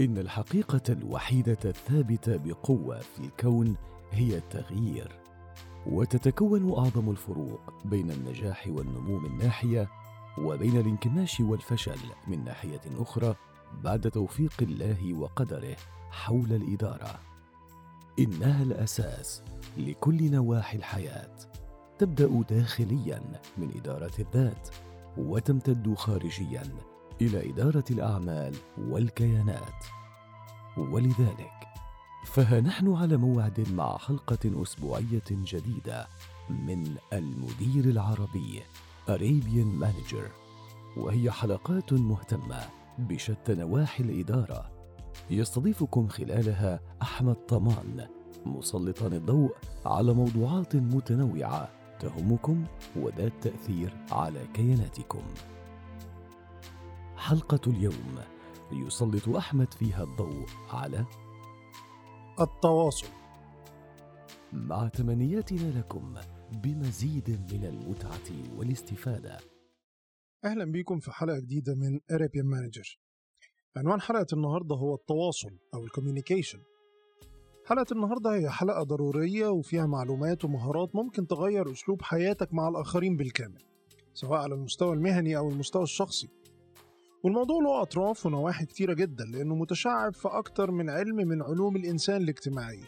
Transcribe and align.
إن 0.00 0.18
الحقيقة 0.18 0.82
الوحيدة 0.88 1.58
الثابتة 1.64 2.36
بقوة 2.36 2.98
في 2.98 3.20
الكون 3.20 3.76
هي 4.12 4.36
التغيير 4.36 5.20
وتتكون 5.86 6.72
أعظم 6.78 7.10
الفروق 7.10 7.60
بين 7.84 8.10
النجاح 8.10 8.68
والنمو 8.68 9.18
من 9.18 9.38
ناحية 9.38 9.88
وبين 10.38 10.76
الانكماش 10.76 11.40
والفشل 11.40 11.98
من 12.26 12.44
ناحية 12.44 12.80
أخرى 12.98 13.34
بعد 13.84 14.10
توفيق 14.10 14.52
الله 14.62 15.14
وقدره 15.14 15.76
حول 16.10 16.52
الإدارة. 16.52 17.20
إنها 18.18 18.62
الأساس 18.62 19.42
لكل 19.78 20.30
نواحي 20.30 20.78
الحياة. 20.78 21.36
تبدأ 21.98 22.42
داخليا 22.56 23.22
من 23.58 23.70
إدارة 23.76 24.12
الذات 24.18 24.68
وتمتد 25.18 25.94
خارجيا 25.94 26.62
إلى 27.20 27.50
إدارة 27.50 27.84
الأعمال 27.90 28.54
والكيانات. 28.78 29.84
ولذلك 30.76 31.52
فها 32.24 32.60
نحن 32.60 32.94
على 32.94 33.16
موعد 33.16 33.66
مع 33.72 33.98
حلقة 33.98 34.62
أسبوعية 34.62 35.24
جديدة 35.30 36.06
من 36.50 36.96
المدير 37.12 37.84
العربي 37.84 38.62
Arabian 39.08 39.84
Manager. 39.84 40.30
وهي 40.96 41.30
حلقات 41.30 41.92
مهتمة 41.92 42.60
بشتى 42.98 43.54
نواحي 43.54 44.04
الإدارة. 44.04 44.70
يستضيفكم 45.30 46.08
خلالها 46.08 46.80
أحمد 47.02 47.34
طمان 47.34 48.08
مسلطا 48.46 49.06
الضوء 49.06 49.54
على 49.86 50.12
موضوعات 50.12 50.76
متنوعة 50.76 51.68
تهمكم 52.00 52.64
وذات 52.96 53.32
تأثير 53.42 53.96
على 54.12 54.40
كياناتكم. 54.54 55.22
حلقة 57.16 57.60
اليوم. 57.66 58.18
يسلط 58.72 59.28
أحمد 59.28 59.74
فيها 59.74 60.02
الضوء 60.02 60.46
على 60.68 61.06
التواصل. 62.40 63.06
مع 64.52 64.88
تمنياتنا 64.88 65.78
لكم 65.78 66.14
بمزيد 66.52 67.30
من 67.52 67.64
المتعة 67.64 68.56
والاستفادة. 68.58 69.38
أهلا 70.44 70.64
بيكم 70.64 70.98
في 70.98 71.10
حلقة 71.10 71.38
جديدة 71.38 71.74
من 71.74 71.98
Arabian 71.98 72.46
Manager. 72.54 72.98
عنوان 73.76 74.00
حلقة 74.00 74.26
النهاردة 74.32 74.74
هو 74.76 74.94
التواصل 74.94 75.58
أو 75.74 75.84
الكوميونيكيشن. 75.84 76.58
حلقة 77.66 77.86
النهاردة 77.92 78.34
هي 78.34 78.50
حلقة 78.50 78.82
ضرورية 78.82 79.48
وفيها 79.48 79.86
معلومات 79.86 80.44
ومهارات 80.44 80.94
ممكن 80.94 81.26
تغير 81.26 81.72
أسلوب 81.72 82.02
حياتك 82.02 82.54
مع 82.54 82.68
الآخرين 82.68 83.16
بالكامل 83.16 83.62
سواء 84.14 84.40
على 84.40 84.54
المستوى 84.54 84.92
المهني 84.94 85.36
أو 85.36 85.48
المستوى 85.48 85.82
الشخصي. 85.82 86.28
والموضوع 87.26 87.62
له 87.62 87.82
أطراف 87.82 88.26
ونواحي 88.26 88.66
كتيرة 88.66 88.94
جدا 88.94 89.24
لأنه 89.24 89.54
متشعب 89.54 90.14
في 90.14 90.28
أكتر 90.28 90.70
من 90.70 90.90
علم 90.90 91.16
من 91.16 91.42
علوم 91.42 91.76
الإنسان 91.76 92.22
الاجتماعية 92.22 92.84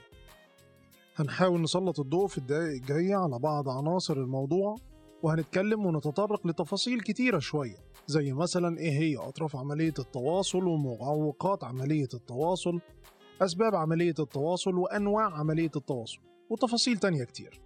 هنحاول 1.17 1.63
نسلط 1.63 2.01
الضوء 2.01 2.27
في 2.27 2.39
الدقائق 2.39 2.73
الجاية 2.73 3.17
على 3.17 3.39
بعض 3.39 3.69
عناصر 3.69 4.17
الموضوع 4.17 4.77
وهنتكلم 5.23 5.87
ونتطرق 5.87 6.47
لتفاصيل 6.47 7.01
كتيرة 7.01 7.39
شوية 7.39 7.77
زي 8.07 8.33
مثلا 8.33 8.79
إيه 8.79 8.91
هي 8.93 9.17
أطراف 9.17 9.57
عملية 9.57 9.95
التواصل 9.99 10.65
ومعوقات 10.65 11.65
عملية 11.65 12.09
التواصل 12.15 12.81
أسباب 13.43 13.75
عملية 13.75 14.15
التواصل 14.19 14.75
وأنواع 14.75 15.39
عملية 15.39 15.71
التواصل 15.77 16.21
وتفاصيل 16.51 16.99
تانية 16.99 17.25
كتير. 17.25 17.61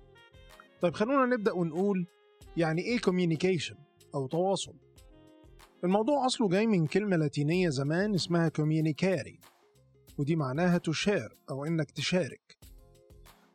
طيب 0.81 0.95
خلونا 0.95 1.37
نبدأ 1.37 1.53
ونقول 1.53 2.07
يعني 2.57 2.83
إيه 2.83 2.99
communication 2.99 3.77
أو 4.15 4.27
تواصل. 4.27 4.75
الموضوع 5.85 6.27
أصله 6.27 6.49
جاي 6.49 6.67
من 6.67 6.87
كلمة 6.87 7.17
لاتينية 7.17 7.69
زمان 7.69 8.15
اسمها 8.15 8.53
communicare 8.59 9.33
ودي 10.19 10.37
معناها 10.37 10.79
to 10.79 10.95
share 10.95 11.35
أو 11.51 11.65
إنك 11.65 11.91
تشارك. 11.91 12.59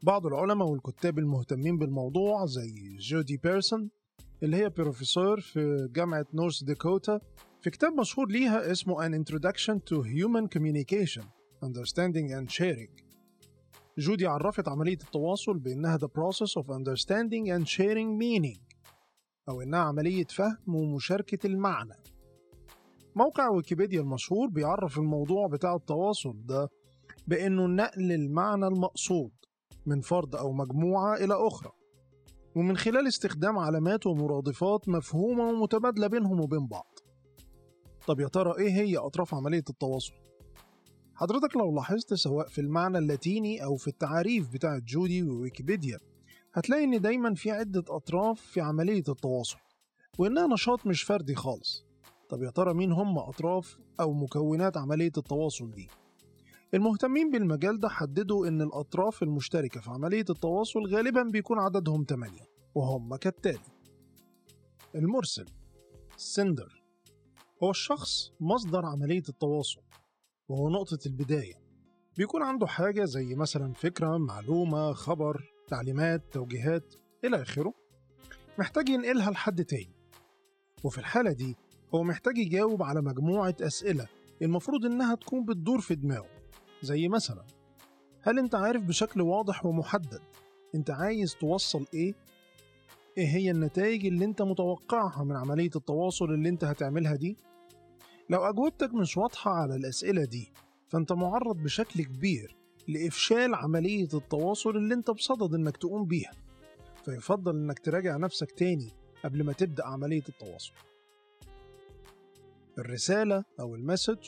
بعض 0.04 0.26
العلماء 0.26 0.68
والكتاب 0.68 1.20
المهتمين 1.20 1.78
بالموضوع 1.78 2.46
زي 2.46 2.98
جودي 3.00 3.38
بيرسون 3.38 3.90
اللي 4.44 4.58
هي 4.58 4.70
بروفيسور 4.70 5.42
في 5.42 5.90
جامعة 5.92 6.26
نورث 6.34 6.64
داكوتا 6.64 7.20
في 7.62 7.70
كتاب 7.70 7.94
مشهور 7.94 8.28
ليها 8.30 8.72
اسمه 8.72 9.08
An 9.08 9.24
Introduction 9.24 9.76
to 9.76 10.04
Human 10.04 10.48
Communication 10.58 11.24
Understanding 11.66 12.32
and 12.32 12.52
Sharing. 12.52 13.04
جودي 13.98 14.28
عرفت 14.28 14.68
عملية 14.68 14.98
التواصل 15.04 15.58
بأنها 15.58 15.98
the 15.98 16.10
process 16.10 16.62
of 16.62 16.66
understanding 16.66 17.50
and 17.50 17.68
sharing 17.68 18.20
meaning 18.20 18.60
أو 19.50 19.62
إنها 19.62 19.80
عملية 19.80 20.26
فهم 20.26 20.76
ومشاركة 20.76 21.48
المعنى. 21.48 21.96
موقع 23.18 23.50
ويكيبيديا 23.50 24.02
المشهور 24.02 24.48
بيعرف 24.50 24.98
الموضوع 24.98 25.48
بتاع 25.48 25.76
التواصل 25.76 26.34
ده 26.46 26.70
بأنه 27.28 27.66
نقل 27.68 28.12
المعنى 28.12 28.68
المقصود 28.68 29.32
من 29.86 30.02
فرد 30.02 30.36
أو 30.36 30.52
مجموعة 30.52 31.16
إلى 31.16 31.34
أخرى 31.48 31.72
ومن 32.56 32.78
خلال 32.78 33.08
استخدام 33.08 33.58
علامات 33.58 34.08
ومرادفات 34.08 34.90
مفهومة 34.90 35.44
ومتبادلة 35.50 36.08
بينهم 36.08 36.40
وبين 36.42 36.68
بعض 36.68 37.00
طب 38.08 38.20
يا 38.20 38.28
ترى 38.28 38.54
إيه 38.58 38.72
هي 38.72 38.98
أطراف 38.98 39.34
عملية 39.34 39.64
التواصل؟ 39.70 40.14
حضرتك 41.16 41.56
لو 41.58 41.76
لاحظت 41.76 42.14
سواء 42.14 42.48
في 42.48 42.62
المعنى 42.62 42.98
اللاتيني 42.98 43.64
أو 43.64 43.76
في 43.76 43.88
التعاريف 43.88 44.54
بتاعة 44.54 44.82
جودي 44.88 45.24
وويكيبيديا 45.24 45.98
هتلاقي 46.54 46.84
إن 46.84 47.02
دايما 47.02 47.34
في 47.34 47.52
عدة 47.52 47.84
أطراف 47.90 48.42
في 48.42 48.62
عملية 48.62 49.04
التواصل 49.10 49.58
وإنها 50.20 50.48
نشاط 50.48 50.86
مش 50.88 51.04
فردي 51.04 51.36
خالص 51.36 51.87
طب 52.30 52.44
يا 52.44 52.50
ترى 52.50 52.74
مين 52.74 52.92
هم 52.92 53.18
أطراف 53.18 53.80
أو 54.00 54.14
مكونات 54.14 54.78
عملية 54.78 55.12
التواصل 55.18 55.72
دي؟ 55.72 55.88
المهتمين 56.74 57.32
بالمجال 57.32 57.80
ده 57.80 57.90
حددوا 57.90 58.48
إن 58.48 58.62
الأطراف 58.62 59.24
المشتركة 59.24 59.82
في 59.82 59.90
عملية 59.90 60.26
التواصل 60.30 60.86
غالبا 60.86 61.24
بيكون 61.24 61.60
عددهم 61.60 62.06
8 62.10 62.42
وهم 62.76 63.16
كالتالي 63.16 63.60
المرسل 64.96 65.46
السندر 66.16 66.84
هو 67.64 67.70
الشخص 67.70 68.32
مصدر 68.40 68.86
عملية 68.86 69.24
التواصل 69.30 69.82
وهو 70.50 70.70
نقطة 70.70 71.00
البداية. 71.06 71.54
بيكون 72.18 72.44
عنده 72.44 72.68
حاجة 72.68 73.06
زي 73.06 73.36
مثلا 73.36 73.74
فكرة 73.74 74.18
معلومة 74.18 74.94
خبر 74.94 75.44
تعليمات 75.68 76.34
توجيهات 76.34 76.96
إلى 77.26 77.42
آخره. 77.42 77.74
محتاج 78.60 78.90
ينقلها 78.90 79.32
لحد 79.32 79.66
تاني. 79.66 79.96
وفي 80.84 80.98
الحالة 80.98 81.32
دي 81.32 81.56
هو 81.96 82.04
محتاج 82.04 82.38
يجاوب 82.38 82.84
على 82.84 83.02
مجموعة 83.02 83.56
أسئلة 83.62 84.08
المفروض 84.42 84.86
إنها 84.86 85.16
تكون 85.16 85.46
بتدور 85.46 85.82
في 85.82 85.96
دماغه 85.96 86.30
زي 86.82 87.08
مثلا 87.08 87.44
هل 88.22 88.40
أنت 88.40 88.56
عارف 88.56 88.84
بشكل 88.84 89.22
واضح 89.22 89.66
ومحدد 89.66 90.22
أنت 90.76 90.90
عايز 90.90 91.36
توصل 91.36 91.86
إيه؟ 91.94 92.14
إيه 93.18 93.28
هي 93.28 93.52
النتائج 93.52 94.06
اللي 94.06 94.26
أنت 94.26 94.42
متوقعها 94.42 95.24
من 95.24 95.36
عملية 95.36 95.70
التواصل 95.76 96.26
اللي 96.26 96.50
أنت 96.50 96.64
هتعملها 96.64 97.16
دي؟ 97.16 97.38
لو 98.30 98.44
أجوبتك 98.50 98.94
مش 98.94 99.18
واضحة 99.18 99.52
على 99.52 99.76
الأسئلة 99.76 100.26
دي 100.26 100.52
فأنت 100.88 101.12
معرض 101.12 101.58
بشكل 101.64 102.04
كبير 102.04 102.56
لإفشال 102.88 103.56
عملية 103.56 104.08
التواصل 104.14 104.78
اللي 104.78 104.94
أنت 104.94 105.12
بصدد 105.12 105.54
إنك 105.54 105.78
تقوم 105.78 106.06
بيها 106.06 106.32
فيفضل 107.06 107.56
إنك 107.56 107.80
تراجع 107.80 108.18
نفسك 108.18 108.52
تاني 108.52 108.92
قبل 109.24 109.44
ما 109.44 109.54
تبدأ 109.54 109.86
عملية 109.86 110.24
التواصل 110.30 110.74
الرسالة 112.78 113.44
أو 113.60 113.76
المسج. 113.76 114.28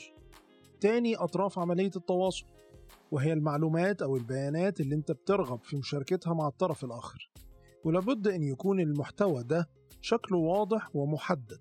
تاني 0.80 1.16
أطراف 1.16 1.58
عملية 1.58 1.90
التواصل 1.96 2.46
وهي 3.10 3.32
المعلومات 3.32 4.02
أو 4.02 4.16
البيانات 4.16 4.80
اللي 4.80 4.94
أنت 4.94 5.12
بترغب 5.12 5.64
في 5.64 5.76
مشاركتها 5.76 6.34
مع 6.34 6.48
الطرف 6.48 6.84
الآخر. 6.84 7.30
ولابد 7.84 8.28
أن 8.28 8.42
يكون 8.42 8.80
المحتوى 8.80 9.42
ده 9.42 9.68
شكله 10.00 10.38
واضح 10.38 10.96
ومحدد 10.96 11.60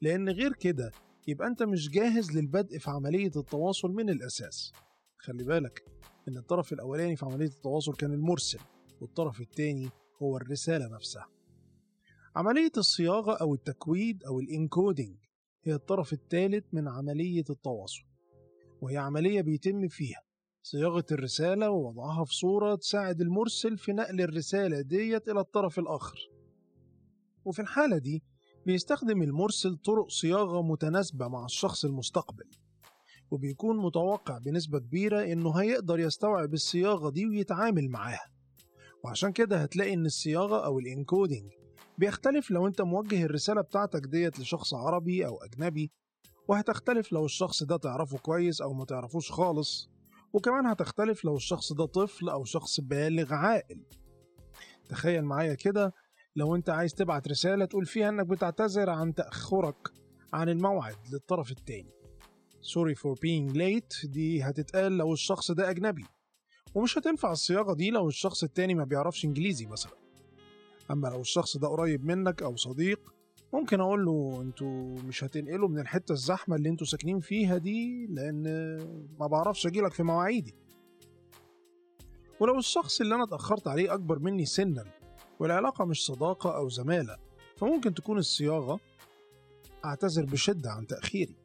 لأن 0.00 0.28
غير 0.28 0.52
كده 0.52 0.92
يبقى 1.28 1.48
أنت 1.48 1.62
مش 1.62 1.90
جاهز 1.90 2.32
للبدء 2.36 2.78
في 2.78 2.90
عملية 2.90 3.30
التواصل 3.36 3.90
من 3.92 4.10
الأساس. 4.10 4.72
خلي 5.18 5.44
بالك 5.44 5.84
إن 6.28 6.36
الطرف 6.36 6.72
الأولاني 6.72 7.16
في 7.16 7.24
عملية 7.24 7.46
التواصل 7.46 7.94
كان 7.94 8.12
المرسل 8.12 8.60
والطرف 9.00 9.40
التاني 9.40 9.90
هو 10.22 10.36
الرسالة 10.36 10.86
نفسها. 10.88 11.26
عملية 12.36 12.72
الصياغة 12.76 13.32
أو 13.32 13.54
التكويد 13.54 14.24
أو 14.24 14.40
الإنكودينج 14.40 15.16
هي 15.64 15.74
الطرف 15.74 16.12
الثالث 16.12 16.64
من 16.72 16.88
عملية 16.88 17.44
التواصل 17.50 18.02
وهي 18.80 18.96
عملية 18.96 19.40
بيتم 19.40 19.88
فيها 19.88 20.22
صياغة 20.62 21.04
الرسالة 21.12 21.70
ووضعها 21.70 22.24
في 22.24 22.34
صورة 22.34 22.74
تساعد 22.74 23.20
المرسل 23.20 23.78
في 23.78 23.92
نقل 23.92 24.20
الرسالة 24.20 24.80
ديت 24.80 25.28
إلى 25.28 25.40
الطرف 25.40 25.78
الآخر. 25.78 26.18
وفي 27.44 27.62
الحالة 27.62 27.98
دي 27.98 28.22
بيستخدم 28.66 29.22
المرسل 29.22 29.76
طرق 29.76 30.08
صياغة 30.08 30.62
متناسبة 30.62 31.28
مع 31.28 31.44
الشخص 31.44 31.84
المستقبل 31.84 32.44
وبيكون 33.30 33.76
متوقع 33.76 34.38
بنسبة 34.38 34.78
كبيرة 34.78 35.32
إنه 35.32 35.50
هيقدر 35.60 35.98
يستوعب 35.98 36.54
الصياغة 36.54 37.10
دي 37.10 37.26
ويتعامل 37.26 37.88
معاها 37.88 38.30
وعشان 39.04 39.32
كده 39.32 39.56
هتلاقي 39.62 39.94
إن 39.94 40.06
الصياغة 40.06 40.64
أو 40.66 40.78
الإنكودينج 40.78 41.50
بيختلف 41.98 42.50
لو 42.50 42.66
أنت 42.66 42.80
موجه 42.82 43.24
الرسالة 43.24 43.60
بتاعتك 43.60 44.06
ديت 44.06 44.40
لشخص 44.40 44.74
عربي 44.74 45.26
أو 45.26 45.36
أجنبي 45.36 45.90
وهتختلف 46.48 47.12
لو 47.12 47.24
الشخص 47.24 47.62
ده 47.62 47.76
تعرفه 47.76 48.18
كويس 48.18 48.60
أو 48.60 48.72
ما 48.72 48.84
تعرفوش 48.84 49.32
خالص 49.32 49.90
وكمان 50.32 50.66
هتختلف 50.66 51.24
لو 51.24 51.36
الشخص 51.36 51.72
ده 51.72 51.86
طفل 51.86 52.28
أو 52.28 52.44
شخص 52.44 52.80
بالغ 52.80 53.34
عاقل. 53.34 53.82
تخيل 54.88 55.24
معايا 55.24 55.54
كده 55.54 55.92
لو 56.36 56.54
انت 56.54 56.70
عايز 56.70 56.94
تبعت 56.94 57.28
رسالة 57.28 57.64
تقول 57.64 57.86
فيها 57.86 58.08
انك 58.08 58.26
بتعتذر 58.26 58.90
عن 58.90 59.14
تأخرك 59.14 59.88
عن 60.32 60.48
الموعد 60.48 60.96
للطرف 61.12 61.50
التاني. 61.50 61.90
Sorry 62.62 62.94
for 62.94 63.14
being 63.14 63.54
late 63.54 64.06
دي 64.10 64.42
هتتقال 64.42 64.98
لو 64.98 65.12
الشخص 65.12 65.50
ده 65.50 65.70
أجنبي. 65.70 66.04
ومش 66.74 66.98
هتنفع 66.98 67.32
الصياغة 67.32 67.74
دي 67.74 67.90
لو 67.90 68.08
الشخص 68.08 68.42
التاني 68.42 68.74
ما 68.74 68.84
بيعرفش 68.84 69.24
إنجليزي 69.24 69.66
مثلا. 69.66 70.01
أما 70.90 71.08
لو 71.08 71.20
الشخص 71.20 71.56
ده 71.56 71.68
قريب 71.68 72.04
منك 72.04 72.42
أو 72.42 72.56
صديق 72.56 73.14
ممكن 73.52 73.80
أقول 73.80 74.04
له 74.04 74.38
أنتوا 74.42 74.96
مش 75.08 75.24
هتنقلوا 75.24 75.68
من 75.68 75.78
الحتة 75.78 76.12
الزحمة 76.12 76.56
اللي 76.56 76.68
أنتوا 76.68 76.86
ساكنين 76.86 77.20
فيها 77.20 77.58
دي 77.58 78.06
لأن 78.06 78.42
ما 79.20 79.26
بعرفش 79.26 79.66
أجيلك 79.66 79.92
في 79.92 80.02
مواعيدي. 80.02 80.54
ولو 82.40 82.58
الشخص 82.58 83.00
اللي 83.00 83.14
أنا 83.14 83.24
اتأخرت 83.24 83.68
عليه 83.68 83.94
أكبر 83.94 84.18
مني 84.18 84.44
سنا 84.46 84.84
والعلاقة 85.40 85.84
مش 85.84 86.06
صداقة 86.06 86.56
أو 86.56 86.68
زمالة 86.68 87.16
فممكن 87.56 87.94
تكون 87.94 88.18
الصياغة 88.18 88.80
أعتذر 89.84 90.24
بشدة 90.24 90.70
عن 90.70 90.86
تأخيري. 90.86 91.36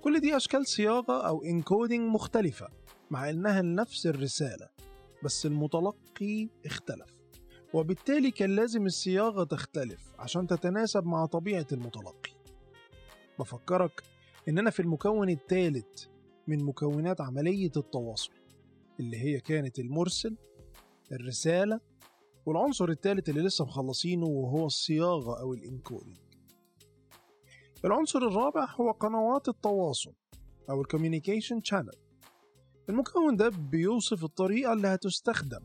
كل 0.00 0.20
دي 0.20 0.36
أشكال 0.36 0.66
صياغة 0.66 1.26
أو 1.26 1.42
انكودينج 1.42 2.10
مختلفة 2.14 2.68
مع 3.10 3.30
إنها 3.30 3.62
نفس 3.62 4.06
الرسالة 4.06 4.68
بس 5.24 5.46
المتلقي 5.46 6.48
اختلف. 6.66 7.19
وبالتالي 7.74 8.30
كان 8.30 8.56
لازم 8.56 8.86
الصياغة 8.86 9.44
تختلف 9.44 10.12
عشان 10.18 10.46
تتناسب 10.46 11.06
مع 11.06 11.26
طبيعة 11.26 11.66
المتلقي. 11.72 12.30
بفكرك 13.38 14.02
إننا 14.48 14.70
في 14.70 14.80
المكون 14.80 15.30
الثالث 15.30 16.06
من 16.46 16.64
مكونات 16.64 17.20
عملية 17.20 17.70
التواصل 17.76 18.32
اللي 19.00 19.16
هي 19.16 19.40
كانت 19.40 19.78
المرسل 19.78 20.36
الرسالة 21.12 21.80
والعنصر 22.46 22.88
الثالث 22.88 23.28
اللي 23.28 23.40
لسه 23.40 23.64
مخلصينه 23.64 24.26
وهو 24.26 24.66
الصياغة 24.66 25.40
أو 25.40 25.54
ال 25.54 25.61
encoding 25.61 26.16
العنصر 27.84 28.18
الرابع 28.18 28.66
هو 28.80 28.90
قنوات 28.90 29.48
التواصل 29.48 30.12
أو 30.70 30.80
ال 30.80 30.86
communication 30.86 31.60
channel 31.64 31.94
المكون 32.88 33.36
ده 33.36 33.48
بيوصف 33.48 34.24
الطريقة 34.24 34.72
اللي 34.72 34.88
هتستخدم 34.88 35.60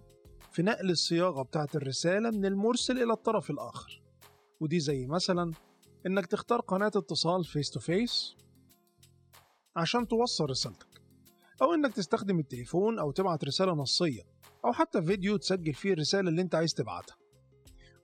في 0.55 0.61
نقل 0.63 0.89
الصياغة 0.91 1.43
بتاعة 1.43 1.67
الرسالة 1.75 2.31
من 2.31 2.45
المرسل 2.45 3.03
إلى 3.03 3.13
الطرف 3.13 3.49
الآخر. 3.49 4.01
ودي 4.59 4.79
زي 4.79 5.07
مثلا 5.07 5.51
إنك 6.05 6.25
تختار 6.25 6.61
قناة 6.61 6.91
اتصال 6.95 7.45
face 7.45 7.69
to 7.69 7.79
face 7.79 8.35
عشان 9.75 10.07
توصل 10.07 10.49
رسالتك 10.49 11.01
أو 11.61 11.73
إنك 11.73 11.93
تستخدم 11.93 12.39
التليفون 12.39 12.99
أو 12.99 13.11
تبعت 13.11 13.45
رسالة 13.45 13.73
نصية 13.73 14.21
أو 14.65 14.73
حتى 14.73 15.01
فيديو 15.01 15.37
تسجل 15.37 15.73
فيه 15.73 15.93
الرسالة 15.93 16.29
اللي 16.29 16.41
أنت 16.41 16.55
عايز 16.55 16.73
تبعتها. 16.73 17.15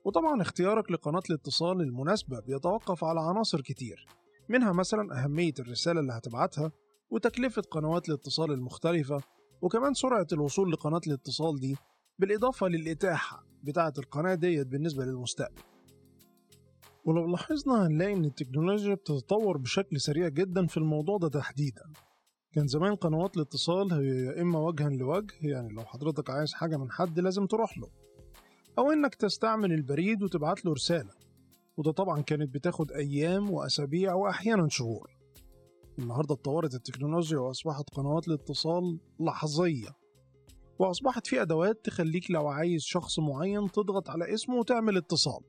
وطبعا 0.04 0.42
اختيارك 0.42 0.90
لقناة 0.90 1.22
الاتصال 1.30 1.80
المناسبة 1.80 2.40
بيتوقف 2.40 3.04
على 3.04 3.20
عناصر 3.20 3.60
كتير 3.60 4.06
منها 4.48 4.72
مثلا 4.72 5.24
أهمية 5.24 5.54
الرسالة 5.58 6.00
اللي 6.00 6.12
هتبعتها 6.12 6.72
وتكلفة 7.10 7.62
قنوات 7.62 8.08
الاتصال 8.08 8.50
المختلفة 8.52 9.22
وكمان 9.62 9.94
سرعة 9.94 10.26
الوصول 10.32 10.72
لقناة 10.72 11.00
الاتصال 11.06 11.60
دي 11.60 11.76
بالإضافة 12.22 12.68
للإتاحة 12.68 13.46
بتاعة 13.62 13.92
القناة 13.98 14.34
ديت 14.34 14.66
بالنسبة 14.66 15.04
للمستقبل. 15.04 15.62
ولو 17.04 17.26
لاحظنا 17.26 17.86
هنلاقي 17.86 18.12
إن 18.12 18.24
التكنولوجيا 18.24 18.94
بتتطور 18.94 19.56
بشكل 19.58 20.00
سريع 20.00 20.28
جدا 20.28 20.66
في 20.66 20.76
الموضوع 20.76 21.18
ده 21.18 21.28
تحديدا. 21.28 21.82
كان 22.52 22.66
زمان 22.66 22.94
قنوات 22.94 23.36
الاتصال 23.36 23.92
هي 23.92 24.06
يا 24.06 24.42
إما 24.42 24.58
وجها 24.58 24.90
لوجه 24.90 25.34
يعني 25.40 25.68
لو 25.72 25.82
حضرتك 25.84 26.30
عايز 26.30 26.52
حاجة 26.52 26.76
من 26.76 26.90
حد 26.90 27.20
لازم 27.20 27.46
تروح 27.46 27.78
له. 27.78 27.88
أو 28.78 28.92
إنك 28.92 29.14
تستعمل 29.14 29.72
البريد 29.72 30.22
وتبعت 30.22 30.64
له 30.64 30.72
رسالة. 30.72 31.10
وده 31.76 31.92
طبعا 31.92 32.20
كانت 32.20 32.54
بتاخد 32.54 32.92
أيام 32.92 33.50
وأسابيع 33.50 34.14
وأحيانا 34.14 34.68
شهور. 34.68 35.10
النهاردة 35.98 36.34
اتطورت 36.34 36.74
التكنولوجيا 36.74 37.38
وأصبحت 37.38 37.84
قنوات 37.94 38.28
الاتصال 38.28 39.00
لحظية. 39.20 40.01
وأصبحت 40.78 41.26
في 41.26 41.42
أدوات 41.42 41.84
تخليك 41.84 42.30
لو 42.30 42.48
عايز 42.48 42.82
شخص 42.82 43.18
معين 43.18 43.70
تضغط 43.70 44.10
على 44.10 44.34
اسمه 44.34 44.56
وتعمل 44.56 44.96
اتصال 44.96 45.40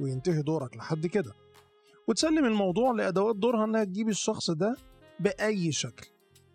وينتهي 0.00 0.42
دورك 0.42 0.76
لحد 0.76 1.06
كده. 1.06 1.32
وتسلم 2.08 2.44
الموضوع 2.44 2.92
لأدوات 2.92 3.36
دورها 3.36 3.64
إنها 3.64 3.84
تجيب 3.84 4.08
الشخص 4.08 4.50
ده 4.50 4.76
بأي 5.20 5.72
شكل. 5.72 6.06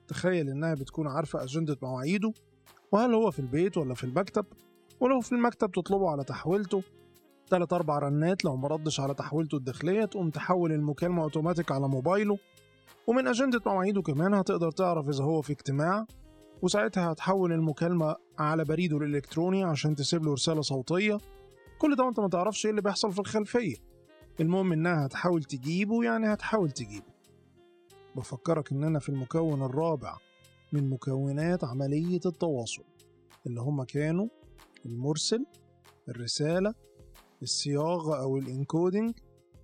تخيل 0.08 0.50
إنها 0.50 0.74
بتكون 0.74 1.08
عارفة 1.08 1.44
أجندة 1.44 1.78
مواعيده 1.82 2.34
وهل 2.92 3.14
هو 3.14 3.32
في 3.32 3.40
البيت 3.40 3.78
ولا 3.78 3.94
في 3.94 4.04
المكتب؟ 4.04 4.46
ولو 5.00 5.20
في 5.22 5.32
المكتب 5.32 5.72
تطلبه 5.72 6.10
على 6.10 6.24
تحويلته. 6.24 6.84
تلات 7.50 7.74
أربع 7.74 8.00
رنات 8.00 8.46
لو 8.46 8.56
مردش 8.56 9.00
على 9.00 9.14
تحويلته 9.14 9.56
الداخلية 9.56 10.06
تقوم 10.06 10.30
تحول 10.30 10.72
المكالمة 10.72 11.24
أوتوماتيك 11.24 11.72
على 11.72 11.88
موبايله. 11.88 12.38
ومن 13.08 13.28
أجندة 13.28 13.62
مواعيده 13.66 14.02
كمان 14.02 14.34
هتقدر 14.34 14.72
تعرف 14.72 15.10
إذا 15.10 15.24
هو 15.24 15.42
في 15.42 15.54
اجتماع 15.54 16.06
وساعتها 16.66 17.12
هتحول 17.12 17.54
المكالمة 17.54 18.16
على 18.40 18.66
بريده 18.66 18.98
الإلكتروني 18.98 19.64
عشان 19.64 19.96
تسيب 19.96 20.24
له 20.24 20.34
رسالة 20.34 20.62
صوتية. 20.62 21.18
كل 21.80 21.96
ده 21.96 22.04
وأنت 22.04 22.20
ما 22.20 22.30
تعرفش 22.30 22.66
إيه 22.66 22.70
اللي 22.72 22.82
بيحصل 22.82 23.12
في 23.12 23.20
الخلفية. 23.20 23.76
المهم 24.40 24.72
إنها 24.74 25.06
هتحاول 25.06 25.44
تجيبه 25.44 26.04
يعني 26.04 26.34
هتحاول 26.34 26.72
تجيبه. 26.72 27.14
بفكرك 28.16 28.72
إننا 28.72 29.00
في 29.00 29.10
المكون 29.10 29.62
الرابع 29.62 30.18
من 30.74 30.90
مكونات 30.90 31.64
عملية 31.64 32.20
التواصل 32.26 32.84
اللي 33.48 33.62
هما 33.62 33.86
كانوا 33.86 34.28
المرسل 34.86 35.46
الرسالة 36.10 36.74
الصياغة 37.42 38.22
أو 38.22 38.38
الإنكودينج 38.38 39.14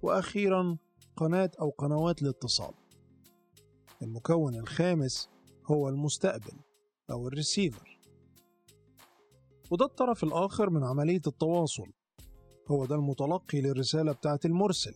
وأخيرا 0.02 0.78
قناة 1.16 1.52
أو 1.62 1.70
قنوات 1.70 2.22
الاتصال. 2.22 2.74
المكون 4.02 4.56
الخامس 4.56 5.30
هو 5.66 5.90
المستقبل. 5.90 6.71
أو 7.12 7.28
الريسيفر 7.28 8.00
وده 9.72 9.86
الطرف 9.86 10.24
الآخر 10.24 10.70
من 10.70 10.84
عملية 10.84 11.22
التواصل. 11.28 11.92
هو 12.72 12.86
ده 12.86 12.96
المتلقي 12.96 13.62
للرسالة 13.62 14.12
بتاعة 14.12 14.40
المرسل. 14.46 14.94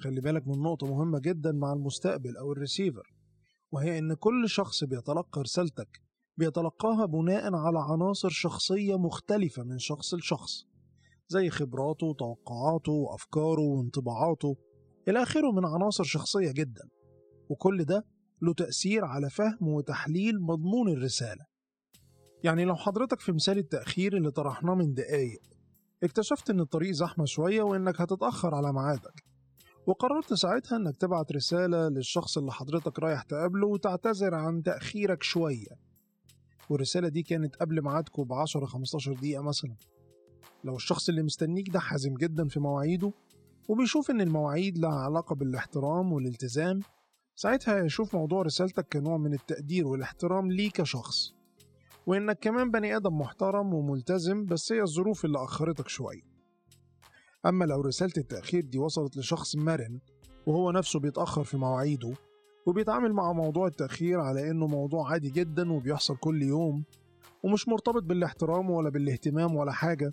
خلي 0.00 0.20
بالك 0.20 0.48
من 0.48 0.62
نقطة 0.62 0.86
مهمة 0.86 1.18
جدا 1.18 1.52
مع 1.52 1.72
المستقبل 1.72 2.36
أو 2.36 2.52
الريسيفر 2.52 3.14
وهي 3.72 3.98
إن 3.98 4.14
كل 4.14 4.48
شخص 4.48 4.84
بيتلقى 4.84 5.42
رسالتك 5.42 6.00
بيتلقاها 6.36 7.06
بناء 7.06 7.54
على 7.54 7.78
عناصر 7.78 8.28
شخصية 8.28 8.98
مختلفة 8.98 9.62
من 9.62 9.78
شخص 9.78 10.14
لشخص 10.14 10.64
زي 11.28 11.50
خبراته 11.50 12.06
وتوقعاته 12.06 12.92
وأفكاره 12.92 13.60
وانطباعاته 13.62 14.56
إلى 15.08 15.22
آخره 15.22 15.52
من 15.52 15.64
عناصر 15.64 16.04
شخصية 16.04 16.52
جدا. 16.52 16.88
وكل 17.48 17.84
ده 17.84 18.06
له 18.42 18.52
تأثير 18.54 19.04
على 19.04 19.30
فهم 19.30 19.68
وتحليل 19.68 20.40
مضمون 20.42 20.88
الرسالة. 20.88 21.44
يعني 22.44 22.64
لو 22.64 22.76
حضرتك 22.76 23.20
في 23.20 23.32
مثال 23.32 23.58
التأخير 23.58 24.16
اللي 24.16 24.30
طرحناه 24.30 24.74
من 24.74 24.94
دقايق 24.94 25.40
اكتشفت 26.02 26.50
إن 26.50 26.60
الطريق 26.60 26.90
زحمة 26.90 27.24
شوية 27.24 27.62
وإنك 27.62 28.00
هتتأخر 28.00 28.54
على 28.54 28.72
ميعادك 28.72 29.24
وقررت 29.86 30.34
ساعتها 30.34 30.76
إنك 30.76 30.96
تبعت 30.96 31.32
رسالة 31.32 31.88
للشخص 31.88 32.38
اللي 32.38 32.52
حضرتك 32.52 32.98
رايح 32.98 33.22
تقابله 33.22 33.66
وتعتذر 33.66 34.34
عن 34.34 34.62
تأخيرك 34.62 35.22
شوية. 35.22 35.78
والرسالة 36.70 37.08
دي 37.08 37.22
كانت 37.22 37.56
قبل 37.56 37.82
ميعادكم 37.82 38.24
ب 38.24 38.32
10 38.32 38.66
15 38.66 39.12
دقيقة 39.12 39.42
مثلا. 39.42 39.76
لو 40.64 40.76
الشخص 40.76 41.08
اللي 41.08 41.22
مستنيك 41.22 41.70
ده 41.70 41.80
حازم 41.80 42.14
جدا 42.14 42.48
في 42.48 42.60
مواعيده 42.60 43.12
وبيشوف 43.68 44.10
إن 44.10 44.20
المواعيد 44.20 44.78
لها 44.78 44.94
علاقة 44.94 45.34
بالاحترام 45.34 46.12
والالتزام 46.12 46.80
ساعتها 47.36 47.82
هيشوف 47.82 48.14
موضوع 48.16 48.42
رسالتك 48.42 48.86
كنوع 48.92 49.16
من 49.16 49.34
التقدير 49.34 49.86
والاحترام 49.86 50.52
ليك 50.52 50.72
كشخص 50.72 51.32
وإنك 52.06 52.38
كمان 52.38 52.70
بني 52.70 52.96
آدم 52.96 53.18
محترم 53.18 53.74
وملتزم 53.74 54.44
بس 54.46 54.72
هي 54.72 54.82
الظروف 54.82 55.24
اللي 55.24 55.38
أخرتك 55.44 55.88
شوية. 55.88 56.22
أما 57.46 57.64
لو 57.64 57.80
رسالة 57.80 58.12
التأخير 58.16 58.64
دي 58.64 58.78
وصلت 58.78 59.16
لشخص 59.16 59.56
مرن 59.56 60.00
وهو 60.46 60.70
نفسه 60.70 61.00
بيتأخر 61.00 61.44
في 61.44 61.56
مواعيده 61.56 62.12
وبيتعامل 62.66 63.12
مع 63.12 63.32
موضوع 63.32 63.66
التأخير 63.66 64.20
على 64.20 64.50
إنه 64.50 64.66
موضوع 64.66 65.10
عادي 65.12 65.30
جدا 65.30 65.72
وبيحصل 65.72 66.16
كل 66.16 66.42
يوم 66.42 66.84
ومش 67.42 67.68
مرتبط 67.68 68.02
بالاحترام 68.02 68.70
ولا 68.70 68.90
بالاهتمام 68.90 69.56
ولا 69.56 69.72
حاجة 69.72 70.12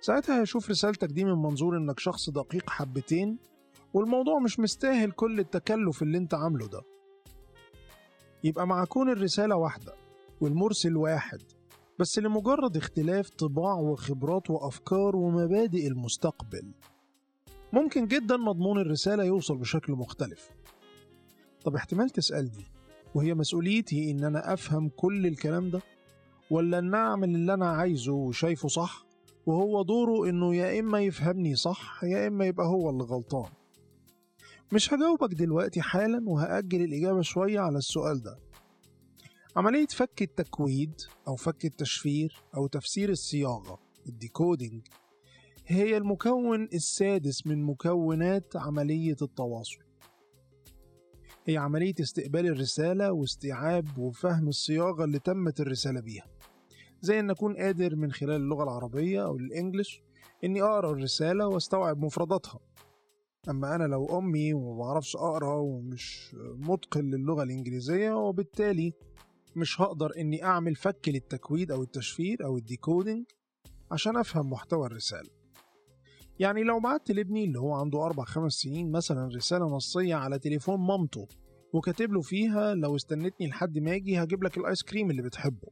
ساعتها 0.00 0.40
هيشوف 0.40 0.70
رسالتك 0.70 1.08
دي 1.08 1.24
من 1.24 1.32
منظور 1.42 1.76
إنك 1.76 1.98
شخص 1.98 2.30
دقيق 2.30 2.70
حبتين 2.70 3.38
والموضوع 3.94 4.38
مش 4.38 4.60
مستاهل 4.60 5.10
كل 5.10 5.40
التكلف 5.40 6.02
اللي 6.02 6.18
انت 6.18 6.34
عامله 6.34 6.66
ده. 6.68 6.82
يبقى 8.44 8.66
مع 8.66 8.84
كون 8.84 9.10
الرسالة 9.10 9.56
واحدة 9.56 9.92
والمرسل 10.40 10.96
واحد 10.96 11.42
بس 11.98 12.18
لمجرد 12.18 12.76
اختلاف 12.76 13.30
طباع 13.30 13.74
وخبرات 13.74 14.50
وأفكار 14.50 15.16
ومبادئ 15.16 15.86
المستقبل 15.86 16.72
ممكن 17.72 18.06
جدا 18.06 18.36
مضمون 18.36 18.78
الرسالة 18.80 19.24
يوصل 19.24 19.56
بشكل 19.56 19.92
مختلف. 19.92 20.50
طب 21.64 21.74
احتمال 21.74 22.10
تسألني 22.10 22.64
وهي 23.14 23.34
مسؤوليتي 23.34 24.10
إن 24.10 24.24
أنا 24.24 24.52
أفهم 24.52 24.88
كل 24.96 25.26
الكلام 25.26 25.70
ده؟ 25.70 25.80
ولا 26.50 26.78
إن 26.78 26.94
أعمل 26.94 27.34
اللي 27.34 27.54
أنا 27.54 27.68
عايزه 27.70 28.12
وشايفه 28.12 28.68
صح 28.68 29.06
وهو 29.46 29.82
دوره 29.82 30.28
إنه 30.30 30.54
يا 30.54 30.80
إما 30.80 31.00
يفهمني 31.00 31.54
صح 31.56 32.04
يا 32.04 32.26
إما 32.28 32.46
يبقى 32.46 32.66
هو 32.66 32.90
اللي 32.90 33.04
غلطان؟ 33.04 33.50
مش 34.72 34.94
هجاوبك 34.94 35.34
دلوقتي 35.34 35.82
حالا 35.82 36.22
وهأجل 36.30 36.82
الإجابة 36.84 37.22
شوية 37.22 37.60
على 37.60 37.78
السؤال 37.78 38.22
ده. 38.22 38.38
عملية 39.56 39.86
فك 39.86 40.22
التكويد 40.22 40.94
أو 41.28 41.36
فك 41.36 41.64
التشفير 41.64 42.42
أو 42.56 42.66
تفسير 42.66 43.10
الصياغة 43.10 43.78
ال 44.06 44.15
decoding 44.15 44.86
هي 45.66 45.96
المكون 45.96 46.62
السادس 46.62 47.46
من 47.46 47.64
مكونات 47.64 48.56
عملية 48.56 49.16
التواصل. 49.22 49.78
هي 51.46 51.56
عملية 51.56 51.94
استقبال 52.00 52.46
الرسالة 52.46 53.12
واستيعاب 53.12 53.98
وفهم 53.98 54.48
الصياغة 54.48 55.04
اللي 55.04 55.18
تمت 55.18 55.60
الرسالة 55.60 56.00
بيها. 56.00 56.26
زي 57.00 57.20
أن 57.20 57.30
أكون 57.30 57.56
قادر 57.56 57.96
من 57.96 58.12
خلال 58.12 58.36
اللغة 58.36 58.62
العربية 58.62 59.24
أو 59.24 59.36
ال 59.36 59.44
English 59.44 60.02
إني 60.44 60.62
أقرأ 60.62 60.90
الرسالة 60.92 61.46
وأستوعب 61.46 61.98
مفرداتها. 62.04 62.60
أما 63.48 63.74
أنا 63.74 63.84
لو 63.84 64.18
أمي 64.18 64.54
وما 64.54 64.78
بعرفش 64.78 65.16
أقرأ 65.16 65.54
ومش 65.54 66.36
متقن 66.54 67.10
للغة 67.10 67.42
الإنجليزية 67.42 68.12
وبالتالي 68.12 68.92
مش 69.56 69.80
هقدر 69.80 70.12
إني 70.18 70.44
أعمل 70.44 70.74
فك 70.74 71.08
للتكويد 71.08 71.72
أو 71.72 71.82
التشفير 71.82 72.44
أو 72.44 72.56
ال 72.56 72.64
decoding 72.64 73.24
عشان 73.92 74.16
أفهم 74.16 74.50
محتوى 74.50 74.86
الرسالة. 74.86 75.30
يعني 76.38 76.62
لو 76.62 76.80
بعت 76.80 77.10
لابني 77.10 77.44
اللي 77.44 77.58
هو 77.58 77.72
عنده 77.74 78.06
أربع 78.06 78.24
خمس 78.24 78.52
سنين 78.52 78.92
مثلا 78.92 79.28
رسالة 79.36 79.66
نصية 79.66 80.14
على 80.14 80.38
تليفون 80.38 80.80
مامته 80.80 81.28
وكاتب 81.72 82.12
له 82.12 82.20
فيها 82.20 82.74
لو 82.74 82.96
استنتني 82.96 83.46
لحد 83.46 83.78
ما 83.78 83.94
أجي 83.94 84.22
هجيب 84.22 84.44
لك 84.44 84.58
ال 84.58 84.64
ice 84.64 84.82
cream 84.82 85.10
اللي 85.10 85.22
بتحبه. 85.22 85.68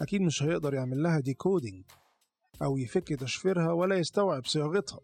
أكيد 0.00 0.20
مش 0.20 0.42
هيقدر 0.42 0.74
يعمل 0.74 1.02
لها 1.02 1.20
decoding 1.20 1.84
أو 2.62 2.76
يفك 2.78 3.08
تشفيرها 3.08 3.72
ولا 3.72 3.96
يستوعب 3.96 4.46
صياغتها. 4.46 5.00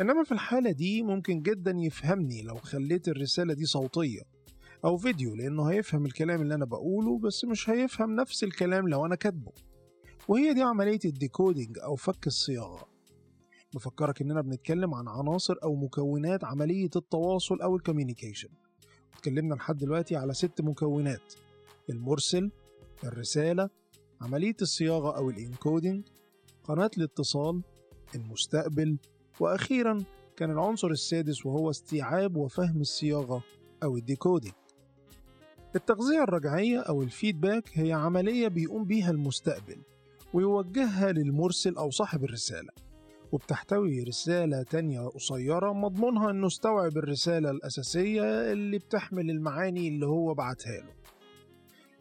إنما 0.00 0.24
في 0.24 0.32
الحالة 0.32 0.70
دي 0.72 1.02
ممكن 1.02 1.42
جدا 1.42 1.74
يفهمني 1.76 2.42
لو 2.42 2.54
خليت 2.54 3.08
الرسالة 3.08 3.54
دي 3.54 3.64
صوتية 3.64 4.22
أو 4.84 4.96
فيديو 4.96 5.34
لأنه 5.34 5.64
هيفهم 5.70 6.06
الكلام 6.06 6.42
اللي 6.42 6.54
أنا 6.54 6.64
بقوله 6.64 7.18
بس 7.18 7.44
مش 7.44 7.70
هيفهم 7.70 8.16
نفس 8.16 8.44
الكلام 8.44 8.88
لو 8.88 9.06
أنا 9.06 9.14
كاتبه. 9.14 9.52
وهي 10.28 10.54
دي 10.54 10.62
عملية 10.62 10.98
ال 11.04 11.12
decoding 11.12 11.78
أو 11.78 11.96
فك 11.96 12.26
الصياغة. 12.26 12.88
بفكرك 13.74 14.20
إننا 14.22 14.40
بنتكلم 14.40 14.94
عن 14.94 15.08
عناصر 15.08 15.54
أو 15.62 15.74
مكونات 15.74 16.44
عملية 16.44 16.90
التواصل 16.96 17.60
أو 17.60 17.76
ال 17.76 17.81
communication. 17.81 18.48
اتكلمنا 19.14 19.54
لحد 19.54 19.76
دلوقتي 19.76 20.16
على 20.16 20.34
ست 20.34 20.60
مكونات 20.60 21.32
المرسل 21.90 22.50
الرسالة 23.04 23.68
عملية 24.20 24.56
الصياغة 24.62 25.16
أو 25.16 25.30
ال 25.30 25.39
encoding 25.39 26.08
قناة 26.64 26.90
الاتصال 26.98 27.62
المستقبل 28.14 28.98
وأخيرا 29.42 30.04
كان 30.36 30.50
العنصر 30.50 30.88
السادس 30.88 31.46
وهو 31.46 31.70
استيعاب 31.70 32.36
وفهم 32.36 32.80
الصياغة 32.80 33.42
أو 33.82 33.96
الديكودينج. 33.96 34.54
التغذية 35.76 36.22
الرجعية 36.22 36.80
أو 36.80 37.02
الفيدباك 37.02 37.64
هي 37.72 37.92
عملية 37.92 38.48
بيقوم 38.48 38.84
بيها 38.84 39.10
المستقبل 39.10 39.76
ويوجهها 40.34 41.12
للمرسل 41.12 41.76
أو 41.76 41.90
صاحب 41.90 42.24
الرسالة 42.24 42.68
وبتحتوي 43.32 44.02
رسالة 44.02 44.62
تانية 44.62 45.00
قصيرة 45.00 45.72
مضمونها 45.72 46.30
إنه 46.30 46.46
استوعب 46.46 46.96
الرسالة 46.96 47.50
الأساسية 47.50 48.52
اللي 48.52 48.78
بتحمل 48.78 49.30
المعاني 49.30 49.88
اللي 49.88 50.06
هو 50.06 50.34
بعتها 50.34 50.80
له. 50.80 50.94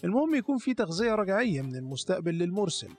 المهم 0.04 0.36
يكون 0.36 0.58
في 0.58 0.74
تغذية 0.74 1.16
رجعية 1.16 1.62
من 1.62 1.76
المستقبل 1.76 2.34
للمرسل 2.34 2.90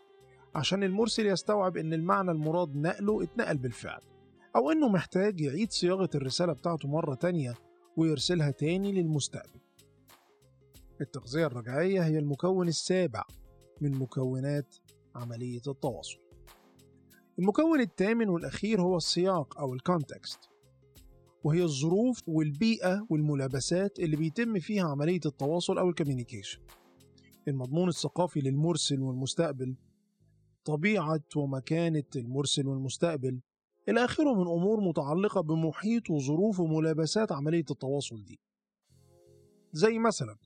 عشان 0.55 0.83
المرسل 0.83 1.27
يستوعب 1.27 1.77
إن 1.77 1.93
المعنى 1.93 2.31
المراد 2.31 2.77
نقله 2.77 3.23
اتنقل 3.23 3.59
بالفعل. 3.59 4.12
أو 4.57 4.71
إنه 4.71 4.89
محتاج 4.89 5.41
يعيد 5.41 5.73
صياغة 5.73 6.11
الرسالة 6.15 6.53
بتاعته 6.53 6.89
مرة 6.89 7.15
تانية 7.15 7.55
ويرسلها 7.97 8.51
تاني 8.51 8.93
للمستقبل. 8.93 9.61
التغذية 11.01 11.47
الرجعية 11.47 12.03
هي 12.03 12.19
المكون 12.19 12.69
السابع 12.69 13.25
من 13.81 13.91
مكونات 13.95 14.77
عملية 15.15 15.63
التواصل. 15.67 16.19
المكون 17.39 17.81
الثامن 17.81 18.29
والأخير 18.29 18.83
هو 18.83 18.97
السياق 18.97 19.59
أو 19.59 19.75
ال 19.75 19.83
context 19.83 20.39
وهي 21.45 21.63
الظروف 21.63 22.23
والبيئة 22.27 23.07
والملابسات 23.11 23.99
اللي 23.99 24.17
بيتم 24.17 24.59
فيها 24.59 24.85
عملية 24.85 25.21
التواصل 25.27 25.79
أو 25.79 25.89
ال 25.89 25.94
communication 25.94 26.61
المضمون 27.49 27.89
الثقافي 27.89 28.41
للمرسل 28.41 29.01
والمستقبل 29.01 29.77
طبيعة 30.65 31.25
ومكانة 31.37 32.05
المرسل 32.17 32.67
والمستقبل 32.67 33.41
إلى 33.89 34.05
آخره 34.05 34.35
من 34.35 34.47
أمور 34.47 34.81
متعلقة 34.81 35.41
بمحيط 35.41 36.11
وظروف 36.11 36.61
وملابسات 36.61 37.33
عملية 37.33 37.65
التواصل 37.71 38.25
دي. 38.25 38.41
زي 39.73 39.99
مثلا 39.99 40.37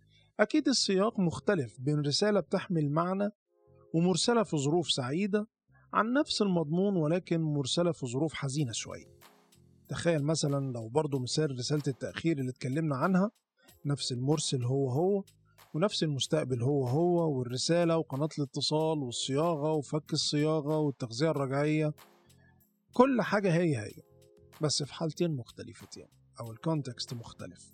أكيد 0.41 0.69
السياق 0.69 1.21
مختلف 1.21 1.81
بين 1.81 2.01
رسالة 2.01 2.41
بتحمل 2.41 2.91
معنى 2.91 3.31
ومرسلة 3.95 4.43
في 4.43 4.57
ظروف 4.57 4.91
سعيدة 4.91 5.47
عن 5.93 6.13
نفس 6.13 6.43
المضمون 6.43 6.97
ولكن 6.97 7.41
مرسلة 7.41 7.93
في 7.93 8.07
ظروف 8.07 8.35
حزينة 8.35 8.73
شوية. 8.73 9.17
تخيل 9.89 10.25
مثلا 10.25 10.73
لو 10.73 10.89
برضه 10.89 11.19
مثال 11.19 11.59
رسالة 11.59 11.83
التأخير 11.89 12.39
اللي 12.39 12.51
اتكلمنا 12.51 12.97
عنها 12.97 13.31
نفس 13.85 14.13
المرسل 14.13 14.65
هو 14.65 14.91
هو 14.91 15.25
ونفس 15.75 16.03
المستقبل 16.03 16.63
هو 16.63 16.87
هو 16.87 17.39
والرسالة 17.39 17.97
وقناة 17.97 18.29
الاتصال 18.39 18.99
والصياغة 18.99 19.73
وفك 19.73 20.13
الصياغة 20.13 20.79
والتغذية 20.79 21.31
الرجعية 21.31 21.95
كل 22.97 23.23
حاجة 23.23 23.55
هي 23.55 23.77
هي 23.79 24.03
بس 24.61 24.83
في 24.83 24.95
حالتين 24.95 25.37
مختلفتين 25.37 26.09
أو 26.41 26.51
الكونتكست 26.53 27.15
مختلف. 27.15 27.73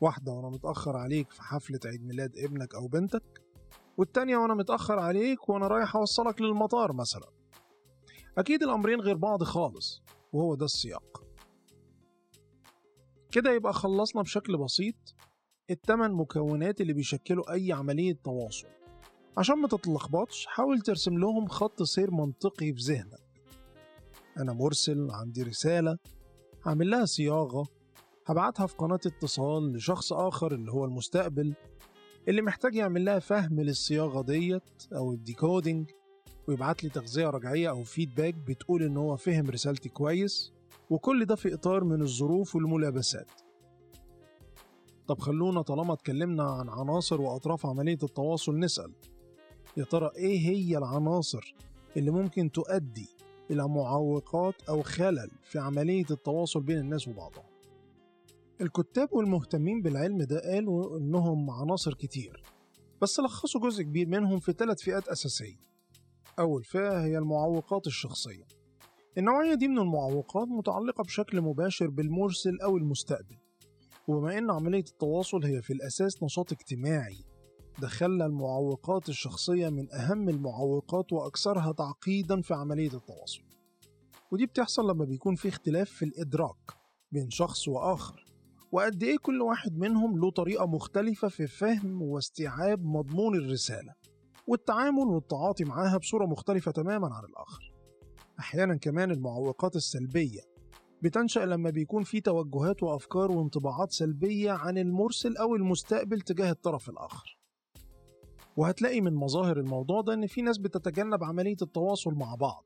واحدة 0.00 0.32
وأنا 0.32 0.48
متأخر 0.48 0.96
عليك 0.96 1.30
في 1.30 1.42
حفلة 1.42 1.80
عيد 1.84 2.06
ميلاد 2.06 2.38
ابنك 2.38 2.74
أو 2.74 2.86
بنتك 2.86 3.42
والتانية 3.96 4.36
وأنا 4.36 4.54
متأخر 4.54 4.98
عليك 4.98 5.48
وأنا 5.48 5.66
رايح 5.66 5.96
أوصلك 5.96 6.40
للمطار 6.40 6.92
مثلا. 6.92 7.28
أكيد 8.38 8.62
الأمرين 8.62 9.00
غير 9.00 9.16
بعض 9.16 9.42
خالص 9.42 10.02
وهو 10.32 10.54
ده 10.54 10.64
السياق. 10.64 11.24
كده 13.30 13.50
يبقى 13.52 13.72
خلصنا 13.72 14.22
بشكل 14.22 14.56
بسيط 14.56 15.14
التمن 15.70 16.10
مكونات 16.12 16.80
اللي 16.80 16.92
بيشكلوا 16.92 17.52
أي 17.52 17.72
عملية 17.72 18.18
تواصل. 18.24 18.68
عشان 19.38 19.58
ما 19.58 19.68
تتلخبطش 19.68 20.46
حاول 20.46 20.80
ترسم 20.80 21.18
لهم 21.18 21.48
خط 21.48 21.82
سير 21.82 22.10
منطقي 22.10 22.72
في 22.72 22.80
ذهنك. 22.80 23.27
أنا 24.38 24.52
مرسل 24.52 25.10
عندي 25.10 25.42
رسالة 25.42 25.98
هعمل 26.66 26.90
لها 26.90 27.04
صياغة 27.04 27.66
هبعتها 28.26 28.66
في 28.66 28.76
قناة 28.76 29.00
اتصال 29.06 29.72
لشخص 29.72 30.12
آخر 30.12 30.54
اللي 30.54 30.72
هو 30.72 30.84
المستقبل 30.84 31.54
اللي 32.28 32.42
محتاج 32.42 32.74
يعمل 32.74 33.04
لها 33.04 33.18
فهم 33.18 33.60
للصياغة 33.60 34.22
ديت 34.22 34.62
أو 34.92 35.12
ال 35.12 35.21
decoding 35.21 35.90
ويبعت 36.48 36.84
لي 36.84 36.90
تغذية 36.90 37.30
رجعية 37.30 37.70
أو 37.70 37.84
feedback 37.84 38.34
بتقول 38.34 38.82
إن 38.82 38.96
هو 38.96 39.16
فهم 39.16 39.50
رسالتي 39.50 39.88
كويس 39.88 40.52
وكل 40.90 41.24
ده 41.24 41.34
في 41.36 41.54
إطار 41.54 41.84
من 41.84 42.02
الظروف 42.02 42.56
والملابسات. 42.56 43.30
طب 45.06 45.18
خلونا 45.18 45.62
طالما 45.62 45.92
اتكلمنا 45.92 46.42
عن 46.42 46.68
عناصر 46.68 47.20
وأطراف 47.20 47.66
عملية 47.66 47.98
التواصل 48.02 48.58
نسأل. 48.58 48.92
يا 49.76 49.84
ترى 49.84 50.10
إيه 50.16 50.38
هي 50.38 50.78
العناصر 50.78 51.54
اللي 51.96 52.10
ممكن 52.10 52.52
تؤدي 52.52 53.08
إلى 53.50 53.68
معوقات 53.68 54.54
أو 54.68 54.82
خلل 54.82 55.30
في 55.42 55.58
عملية 55.58 56.06
التواصل 56.10 56.62
بين 56.62 56.78
الناس 56.78 57.08
وبعضها 57.08 57.48
الكتاب 58.60 59.12
والمهتمين 59.12 59.82
بالعلم 59.82 60.22
ده 60.22 60.40
قالوا 60.52 60.98
إنهم 60.98 61.50
عناصر 61.50 61.94
كتير 61.94 62.42
بس 63.02 63.20
لخصوا 63.20 63.60
جزء 63.60 63.82
كبير 63.82 64.08
منهم 64.08 64.38
في 64.38 64.52
ثلاث 64.52 64.82
فئات 64.82 65.08
أساسية. 65.08 65.56
أول 66.38 66.64
فئة 66.64 67.04
هي 67.04 67.18
المعوقات 67.18 67.86
الشخصية. 67.86 68.44
النوعية 69.18 69.54
دي 69.54 69.68
من 69.68 69.78
المعوقات 69.78 70.48
متعلقة 70.48 71.02
بشكل 71.04 71.40
مباشر 71.40 71.86
بالمرسل 71.90 72.60
أو 72.60 72.76
المستقبل 72.76 73.36
وبما 74.08 74.38
إن 74.38 74.50
عملية 74.50 74.84
التواصل 74.92 75.44
هي 75.44 75.62
في 75.62 75.72
الأساس 75.72 76.22
نشاط 76.22 76.52
اجتماعي 76.52 77.24
خلى 77.86 78.26
المعوقات 78.26 79.08
الشخصية 79.08 79.68
من 79.68 79.92
أهم 79.92 80.28
المعوقات 80.28 81.12
وأكثرها 81.12 81.72
تعقيدا 81.72 82.40
في 82.40 82.54
عملية 82.54 82.94
التواصل. 82.94 83.42
ودي 84.32 84.46
بتحصل 84.46 84.90
لما 84.90 85.04
بيكون 85.04 85.34
في 85.34 85.48
اختلاف 85.48 85.90
في 85.90 86.04
الإدراك 86.04 86.72
بين 87.12 87.30
شخص 87.30 87.68
وآخر 87.68 88.24
وقد 88.72 89.02
إيه 89.02 89.18
كل 89.18 89.42
واحد 89.42 89.78
منهم 89.78 90.18
له 90.18 90.30
طريقة 90.30 90.66
مختلفة 90.66 91.28
في 91.28 91.46
فهم 91.46 92.02
واستيعاب 92.02 92.84
مضمون 92.84 93.36
الرسالة 93.36 93.94
والتعامل 94.46 95.06
والتعاطي 95.06 95.64
معاها 95.64 95.96
بصورة 95.96 96.26
مختلفة 96.26 96.70
تماما 96.70 97.14
عن 97.14 97.24
الآخر. 97.24 97.72
أحيانا 98.38 98.76
كمان 98.76 99.10
المعوقات 99.10 99.76
السلبية 99.76 100.40
بتنشأ 101.02 101.40
لما 101.40 101.70
بيكون 101.70 102.02
في 102.02 102.20
توجهات 102.20 102.82
وأفكار 102.82 103.32
وانطباعات 103.32 103.92
سلبية 103.92 104.52
عن 104.52 104.78
المرسل 104.78 105.36
أو 105.36 105.56
المستقبل 105.56 106.20
تجاه 106.20 106.50
الطرف 106.50 106.90
الآخر. 106.90 107.37
وهتلاقي 108.58 109.00
من 109.00 109.14
مظاهر 109.14 109.56
الموضوع 109.60 110.00
ده 110.00 110.14
إن 110.14 110.26
في 110.26 110.42
ناس 110.42 110.58
بتتجنب 110.58 111.24
عملية 111.24 111.56
التواصل 111.62 112.14
مع 112.14 112.34
بعض 112.34 112.64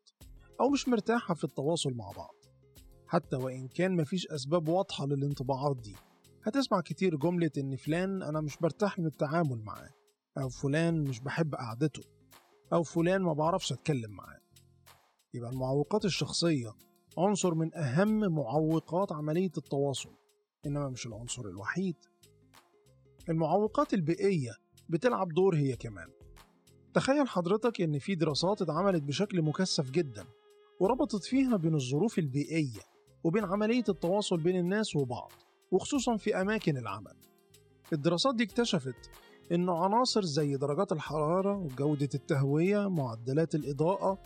أو 0.61 0.69
مش 0.69 0.89
مرتاحة 0.89 1.35
في 1.35 1.45
التواصل 1.45 1.93
مع 1.95 2.11
بعض. 2.17 2.35
حتى 3.07 3.37
وإن 3.37 3.69
كان 3.69 3.97
مفيش 3.97 4.27
أسباب 4.27 4.69
واضحة 4.69 5.07
للانطباعات 5.07 5.77
دي. 5.77 5.97
هتسمع 6.45 6.81
كتير 6.81 7.17
جملة 7.17 7.51
إن 7.59 7.77
فلان 7.77 8.23
أنا 8.23 8.41
مش 8.41 8.57
برتاح 8.57 8.99
من 8.99 9.07
التعامل 9.07 9.63
معاه 9.63 9.91
أو 10.39 10.49
فلان 10.49 11.01
مش 11.01 11.21
بحب 11.21 11.55
قعدته 11.55 12.03
أو 12.73 12.83
فلان 12.83 13.23
ما 13.23 13.33
بعرفش 13.33 13.73
أتكلم 13.73 14.11
معاه. 14.11 14.41
يبقى 15.35 15.51
المعوقات 15.51 16.05
الشخصية 16.05 16.73
عنصر 17.19 17.55
من 17.55 17.75
أهم 17.75 18.35
معوقات 18.35 19.13
عملية 19.13 19.53
التواصل 19.59 20.15
إنما 20.67 20.89
مش 20.89 21.07
العنصر 21.07 21.43
الوحيد. 21.43 21.97
المعوقات 23.29 23.95
البيئية 23.95 24.53
بتلعب 24.93 25.29
دور 25.29 25.57
هي 25.57 25.77
كمان. 25.77 26.09
تخيل 26.95 27.29
حضرتك 27.29 27.81
إن 27.81 27.99
في 27.99 28.15
دراسات 28.15 28.63
اتعملت 28.63 29.03
بشكل 29.03 29.43
مكثف 29.43 29.91
جدا 29.91 30.25
وربطت 30.81 31.25
فيها 31.25 31.57
بين 31.57 31.75
الظروف 31.75 32.19
البيئية 32.19 32.81
وبين 33.25 33.45
عملية 33.45 33.85
التواصل 33.89 34.37
بين 34.37 34.57
الناس 34.57 34.97
وبعض 34.97 35.33
وخصوصا 35.71 36.17
في 36.17 36.41
أماكن 36.41 36.77
العمل. 36.77 37.15
الدراسات 37.93 38.35
دي 38.35 38.45
اكتشفت 38.45 39.11
إن 39.53 39.69
عناصر 39.69 40.23
زي 40.23 40.57
درجات 40.57 40.93
الحرارة 40.93 41.57
وجودة 41.57 42.09
التهوية 42.15 42.89
معدلات 42.89 43.55
الإضاءة 43.55 44.19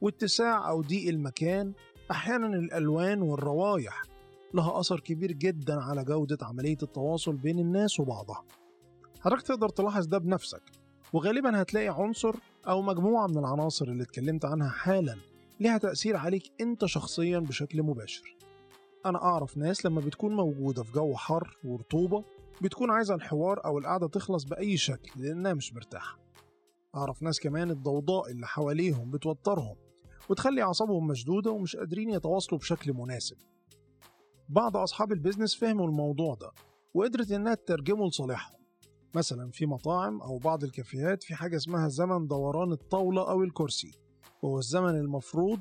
واتساع 0.00 0.68
أو 0.70 0.82
ضيق 0.82 1.08
المكان 1.08 1.72
أحيانا 2.10 2.46
الألوان 2.46 3.22
والروايح 3.22 4.02
لها 4.54 4.80
أثر 4.80 5.00
كبير 5.00 5.32
جدا 5.32 5.80
على 5.80 6.04
جودة 6.04 6.38
عملية 6.42 6.78
التواصل 6.82 7.36
بين 7.36 7.58
الناس 7.58 8.00
وبعضها. 8.00 8.44
حضرتك 9.24 9.46
تقدر 9.46 9.68
تلاحظ 9.68 10.06
ده 10.06 10.18
بنفسك 10.18 10.62
وغالبا 11.12 11.62
هتلاقي 11.62 11.88
عنصر 11.88 12.34
أو 12.68 12.82
مجموعة 12.82 13.26
من 13.26 13.38
العناصر 13.38 13.88
اللي 13.88 14.02
اتكلمت 14.02 14.44
عنها 14.44 14.68
حالا 14.68 15.16
ليها 15.60 15.78
تأثير 15.78 16.16
عليك 16.16 16.52
أنت 16.60 16.84
شخصيا 16.84 17.38
بشكل 17.38 17.82
مباشر. 17.82 18.36
أنا 19.06 19.22
أعرف 19.22 19.56
ناس 19.56 19.86
لما 19.86 20.00
بتكون 20.00 20.36
موجودة 20.36 20.82
في 20.82 20.92
جو 20.92 21.14
حر 21.16 21.58
ورطوبة 21.64 22.24
بتكون 22.62 22.90
عايزة 22.90 23.14
الحوار 23.14 23.64
أو 23.64 23.78
القعدة 23.78 24.08
تخلص 24.08 24.44
بأي 24.44 24.76
شكل 24.76 25.22
لأنها 25.22 25.54
مش 25.54 25.74
مرتاحة. 25.74 26.18
أعرف 26.94 27.22
ناس 27.22 27.40
كمان 27.40 27.70
الضوضاء 27.70 28.30
اللي 28.30 28.46
حواليهم 28.46 29.10
بتوترهم 29.10 29.76
وتخلي 30.28 30.62
أعصابهم 30.62 31.06
مشدودة 31.06 31.50
ومش 31.50 31.76
قادرين 31.76 32.10
يتواصلوا 32.10 32.60
بشكل 32.60 32.92
مناسب. 32.92 33.36
بعض 34.48 34.76
أصحاب 34.76 35.12
ال 35.12 35.17
business 35.17 35.54
فهموا 35.54 35.86
الموضوع 35.86 36.34
ده 36.34 36.50
وقدرت 36.94 37.30
إنها 37.32 37.54
تترجمه 37.54 38.08
لصالحهم. 38.08 38.63
مثلا 39.14 39.50
في 39.50 39.66
مطاعم 39.66 40.20
أو 40.22 40.38
بعض 40.38 40.64
الكافيهات 40.64 41.22
في 41.22 41.34
حاجة 41.34 41.56
اسمها 41.56 41.88
زمن 41.88 42.26
دوران 42.26 42.72
الطاولة 42.72 43.30
أو 43.30 43.42
الكرسي. 43.42 43.92
وهو 44.42 44.58
الزمن 44.58 44.96
المفروض 44.96 45.60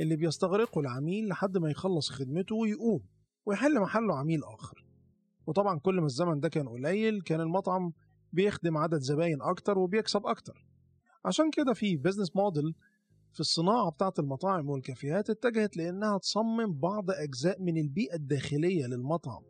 اللي 0.00 0.16
بيستغرقه 0.16 0.80
العميل 0.80 1.28
لحد 1.28 1.58
ما 1.58 1.70
يخلص 1.70 2.10
خدمته 2.10 2.54
ويقوم 2.54 3.00
ويحل 3.46 3.80
محله 3.80 4.18
عميل 4.18 4.40
آخر. 4.44 4.84
وطبعا 5.46 5.78
كل 5.78 6.00
ما 6.00 6.06
الزمن 6.06 6.40
ده 6.40 6.48
كان 6.48 6.68
قليل 6.68 7.22
كان 7.22 7.40
المطعم 7.40 7.92
بيخدم 8.32 8.76
عدد 8.76 8.98
زباين 8.98 9.42
أكتر 9.42 9.78
وبيكسب 9.78 10.26
أكتر. 10.26 10.66
عشان 11.24 11.50
كده 11.50 11.72
في 11.72 11.96
بيزنس 11.96 12.36
موديل 12.36 12.74
في 13.32 13.40
الصناعة 13.40 13.90
بتاعة 13.90 14.14
المطاعم 14.18 14.68
والكافيهات 14.70 15.30
اتجهت 15.30 15.76
لأنها 15.76 16.18
تصمم 16.18 16.78
بعض 16.80 17.10
أجزاء 17.10 17.62
من 17.62 17.76
البيئة 17.78 18.14
الداخلية 18.14 18.86
للمطعم. 18.86 19.42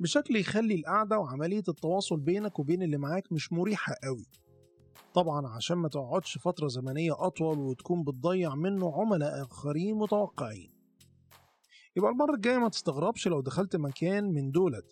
بشكل 0.00 0.36
يخلي 0.36 0.74
القعدة 0.74 1.18
وعملية 1.18 1.62
التواصل 1.68 2.20
بينك 2.20 2.58
وبين 2.58 2.82
اللي 2.82 2.96
معاك 2.96 3.32
مش 3.32 3.52
مريحة 3.52 3.94
قوي. 4.04 4.26
طبعا 5.14 5.46
عشان 5.48 5.76
ما 5.76 5.88
تقعدش 5.88 6.38
فترة 6.38 6.68
زمنية 6.68 7.12
أطول 7.26 7.58
وتكون 7.58 8.04
بتضيع 8.04 8.54
منه 8.54 9.00
عملاء 9.00 9.42
آخرين 9.42 9.94
متوقعين. 9.96 10.70
يبقى 11.96 12.10
المرة 12.10 12.34
الجاية 12.34 12.58
ما 12.58 12.68
تستغربش 12.68 13.28
لو 13.28 13.40
دخلت 13.40 13.76
مكان 13.76 14.24
من 14.24 14.50
دولت 14.50 14.84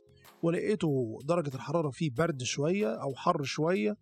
ولقيته 0.42 1.18
درجة 1.24 1.55
الحرارة 1.55 1.90
فيه 1.90 2.11
برد 2.11 2.42
شوية 2.42 3.03
أو 3.03 3.14
حر 3.14 3.42
شوية 3.42 3.96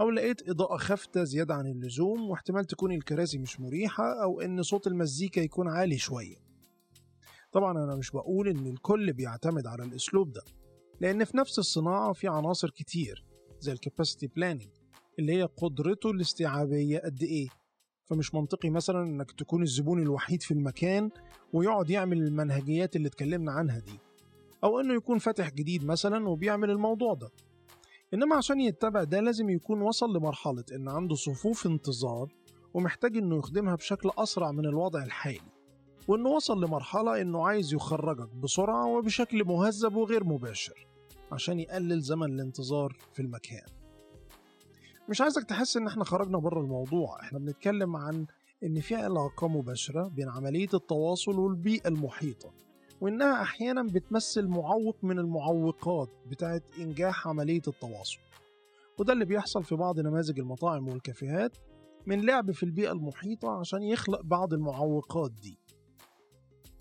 أو 0.00 0.10
لقيت 0.10 0.48
إضاءة 0.48 0.76
خافتة 0.76 1.24
زيادة 1.24 1.54
عن 1.54 1.66
اللزوم 1.66 2.30
واحتمال 2.30 2.64
تكون 2.64 2.92
الكراسي 2.92 3.38
مش 3.38 3.60
مريحة 3.60 4.22
أو 4.22 4.40
إن 4.40 4.62
صوت 4.62 4.86
المزيكا 4.86 5.40
يكون 5.40 5.68
عالي 5.68 5.98
شوية. 5.98 6.45
طبعا 7.56 7.84
أنا 7.84 7.96
مش 7.96 8.10
بقول 8.10 8.48
إن 8.48 8.66
الكل 8.66 9.12
بيعتمد 9.12 9.66
على 9.66 9.84
الأسلوب 9.84 10.32
ده 10.32 10.42
لأن 11.00 11.24
في 11.24 11.36
نفس 11.36 11.58
الصناعة 11.58 12.12
في 12.12 12.28
عناصر 12.28 12.70
كتير 12.70 13.24
زي 13.60 13.72
الكاباسيتي 13.72 14.26
بلاننج 14.26 14.68
اللي 15.18 15.32
هي 15.32 15.42
قدرته 15.42 16.10
الاستيعابية 16.10 16.98
قد 16.98 17.22
إيه. 17.22 17.48
فمش 18.04 18.34
منطقي 18.34 18.70
مثلا 18.70 19.02
إنك 19.02 19.32
تكون 19.32 19.62
الزبون 19.62 20.02
الوحيد 20.02 20.42
في 20.42 20.54
المكان 20.54 21.10
ويقعد 21.52 21.90
يعمل 21.90 22.18
المنهجيات 22.22 22.96
اللي 22.96 23.08
اتكلمنا 23.08 23.52
عنها 23.52 23.78
دي 23.78 23.98
أو 24.64 24.80
إنه 24.80 24.94
يكون 24.94 25.18
فاتح 25.18 25.50
جديد 25.50 25.84
مثلا 25.84 26.28
وبيعمل 26.28 26.70
الموضوع 26.70 27.14
ده. 27.14 27.30
إنما 28.14 28.36
عشان 28.36 28.60
يتبع 28.60 29.04
ده 29.04 29.20
لازم 29.20 29.50
يكون 29.50 29.82
وصل 29.82 30.16
لمرحلة 30.16 30.64
إن 30.74 30.88
عنده 30.88 31.14
صفوف 31.14 31.66
انتظار 31.66 32.32
ومحتاج 32.74 33.16
إنه 33.16 33.38
يخدمها 33.38 33.74
بشكل 33.74 34.10
أسرع 34.18 34.52
من 34.52 34.66
الوضع 34.66 35.04
الحالي. 35.04 35.55
وإنه 36.08 36.28
وصل 36.28 36.64
لمرحلة 36.64 37.20
إنه 37.20 37.46
عايز 37.46 37.74
يخرجك 37.74 38.28
بسرعة 38.34 38.86
وبشكل 38.86 39.44
مهذب 39.44 39.96
وغير 39.96 40.24
مباشر 40.24 40.86
عشان 41.32 41.60
يقلل 41.60 42.00
زمن 42.00 42.32
الانتظار 42.34 42.96
في 43.12 43.22
المكان. 43.22 43.66
مش 45.08 45.20
عايزك 45.20 45.44
تحس 45.44 45.76
إن 45.76 45.86
إحنا 45.86 46.04
خرجنا 46.04 46.38
بره 46.38 46.60
الموضوع. 46.60 47.20
إحنا 47.20 47.38
بنتكلم 47.38 47.96
عن 47.96 48.26
إن 48.64 48.80
في 48.80 48.94
علاقة 48.94 49.48
مباشرة 49.48 50.08
بين 50.08 50.28
عملية 50.28 50.68
التواصل 50.74 51.38
والبيئة 51.38 51.88
المحيطة 51.88 52.52
وإنها 53.00 53.42
أحيانا 53.42 53.82
بتمثل 53.82 54.46
معوق 54.48 54.96
من 55.02 55.18
المعوقات 55.18 56.08
بتاعت 56.30 56.62
إنجاح 56.78 57.28
عملية 57.28 57.62
التواصل. 57.68 58.18
وده 58.98 59.12
اللي 59.12 59.24
بيحصل 59.24 59.64
في 59.64 59.74
بعض 59.74 60.00
نماذج 60.00 60.38
المطاعم 60.38 60.88
والكافيهات 60.88 61.56
من 62.06 62.26
لعب 62.26 62.50
في 62.50 62.62
البيئة 62.62 62.92
المحيطة 62.92 63.50
عشان 63.50 63.82
يخلق 63.82 64.20
بعض 64.20 64.52
المعوقات 64.54 65.30
دي. 65.30 65.58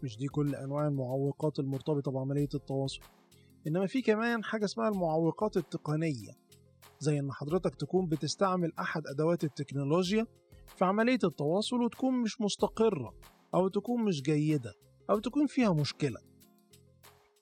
مش 0.06 0.18
دي 0.18 0.28
كل 0.28 0.56
أنواع 0.56 0.88
المعوقات 0.88 1.60
المرتبطة 1.60 2.12
بعملية 2.12 2.50
التواصل. 2.54 3.00
إنما 3.68 3.88
في 3.88 4.02
كمان 4.02 4.44
حاجة 4.44 4.65
اسمها 4.65 4.89
المعوقات 4.89 5.58
التقنية 5.58 6.32
زي 7.00 7.20
إن 7.20 7.32
حضرتك 7.32 7.76
تكون 7.76 8.08
بتستعمل 8.08 8.72
أحد 8.80 9.08
أدوات 9.08 9.44
التكنولوجيا 9.44 10.28
في 10.78 10.86
عملية 10.86 11.20
التواصل 11.24 11.82
وتكون 11.82 12.22
مش 12.22 12.41
مستقرة 12.41 13.13
أو 13.56 13.68
تكون 13.68 14.04
مش 14.04 14.22
جيدة 14.22 14.74
أو 15.10 15.20
تكون 15.20 15.48
فيها 15.48 15.74
مشكلة. 15.74 16.20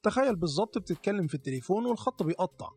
تخيل 0.04 0.36
بالظبط 0.36 0.78
بتتكلم 0.78 1.28
في 1.28 1.34
التليفون 1.36 1.86
والخط 1.86 2.24
بيقطع 2.24 2.70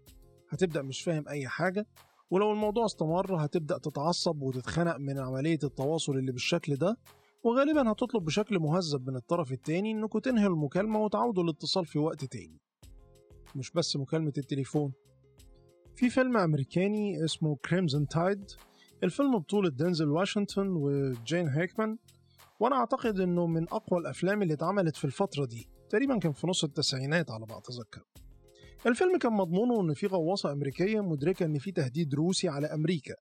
هتبدأ 0.50 0.82
مش 0.82 1.02
فاهم 1.02 1.28
أي 1.28 1.48
حاجة 1.48 1.86
ولو 2.30 2.52
الموضوع 2.52 2.84
استمر 2.86 3.44
هتبدأ 3.44 3.78
تتعصب 3.78 4.42
وتتخنق 4.42 4.96
من 4.96 5.18
عملية 5.18 5.58
التواصل 5.64 6.12
اللي 6.12 6.32
بالشكل 6.32 6.76
ده 6.76 6.96
وغالبا 7.46 7.92
هتطلب 7.92 8.24
بشكل 8.24 8.58
مهذب 8.58 9.10
من 9.10 9.16
الطرف 9.16 9.52
التاني 9.52 9.90
انكم 9.90 10.18
تنهوا 10.18 10.48
المكالمة 10.48 10.98
وتعودوا 10.98 11.44
الاتصال 11.44 11.86
في 11.86 11.98
وقت 11.98 12.24
تاني. 12.24 12.60
مش 13.56 13.70
بس 13.70 13.96
مكالمة 13.96 14.32
التليفون. 14.38 14.92
في 15.96 16.10
فيلم 16.10 16.36
أمريكاني 16.36 17.24
اسمه 17.24 17.56
كريمزون 17.56 18.08
تايد 18.08 18.44
الفيلم 19.02 19.38
بطولة 19.38 19.70
دينزل 19.70 20.08
واشنطن 20.08 20.68
وجين 20.68 21.48
هيكمان. 21.48 21.98
وأنا 22.60 22.76
أعتقد 22.76 23.20
إنه 23.20 23.46
من 23.46 23.62
أقوى 23.62 24.00
الأفلام 24.00 24.42
اللي 24.42 24.54
اتعملت 24.54 24.96
في 24.96 25.04
الفترة 25.04 25.44
دي. 25.44 25.68
تقريبا 25.90 26.18
كان 26.18 26.32
في 26.32 26.46
نص 26.46 26.64
التسعينات 26.64 27.30
على 27.30 27.46
ما 27.50 27.58
أتذكر. 27.58 28.02
الفيلم 28.86 29.18
كان 29.18 29.32
مضمونه 29.32 29.80
إن 29.80 29.94
في 29.94 30.06
غواصة 30.06 30.52
أمريكية 30.52 31.00
مدركة 31.00 31.46
إن 31.46 31.58
في 31.58 31.72
تهديد 31.72 32.14
روسي 32.14 32.48
على 32.48 32.66
أمريكا. 32.66 33.14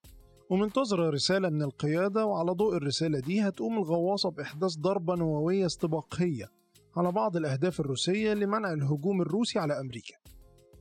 ومنتظرة 0.49 1.09
رسالة 1.09 1.49
من 1.49 1.61
القيادة 1.61 2.25
وعلى 2.25 2.51
ضوء 2.51 2.75
الرسالة 2.77 3.19
دي 3.19 3.41
هتقوم 3.41 3.77
الغواصة 3.77 4.29
بإحداث 4.31 4.77
ضربة 4.77 5.15
نووية 5.15 5.65
استباقية 5.65 6.51
على 6.97 7.11
بعض 7.11 7.37
الأهداف 7.37 7.79
الروسية 7.79 8.33
لمنع 8.33 8.73
الهجوم 8.73 9.21
الروسي 9.21 9.59
على 9.59 9.79
أمريكا. 9.79 10.15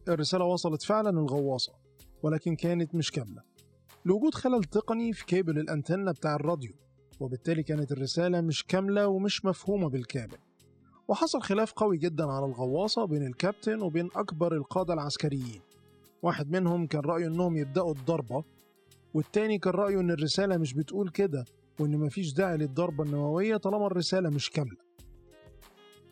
الرسالة 0.08 0.44
وصلت 0.44 0.82
فعلا 0.82 1.10
الغواصة 1.10 1.72
ولكن 2.22 2.56
كانت 2.56 2.94
مش 2.94 3.10
كاملة. 3.10 3.42
لوجود 4.04 4.34
خلل 4.34 4.64
تقني 4.64 5.12
في 5.12 5.26
كيبل 5.26 5.58
الأنتنة 5.58 6.12
بتاع 6.12 6.34
الراديو 6.34 6.72
وبالتالي 7.20 7.62
كانت 7.62 7.92
الرسالة 7.92 8.40
مش 8.40 8.64
كاملة 8.64 9.08
ومش 9.08 9.44
مفهومة 9.44 9.88
بالكامل. 9.88 10.38
وحصل 11.08 11.42
خلاف 11.42 11.72
قوي 11.72 11.98
جدا 11.98 12.24
على 12.24 12.46
الغواصة 12.46 13.04
بين 13.04 13.26
الكابتن 13.26 13.82
وبين 13.82 14.08
أكبر 14.16 14.54
القادة 14.56 14.94
العسكريين. 14.94 15.60
واحد 16.22 16.50
منهم 16.50 16.86
كان 16.86 17.00
رأيه 17.00 17.26
إنهم 17.26 17.56
يبدأوا 17.56 17.92
الضربة 17.92 18.44
والتاني 19.14 19.58
كان 19.58 19.72
رأيه 19.72 20.00
إن 20.00 20.10
الرسالة 20.10 20.56
مش 20.56 20.74
بتقول 20.74 21.08
كده 21.08 21.44
وإن 21.80 21.98
مفيش 21.98 22.32
داعي 22.32 22.56
للضربة 22.56 23.04
النووية 23.04 23.56
طالما 23.56 23.86
الرسالة 23.86 24.30
مش 24.30 24.50
كاملة 24.50 24.76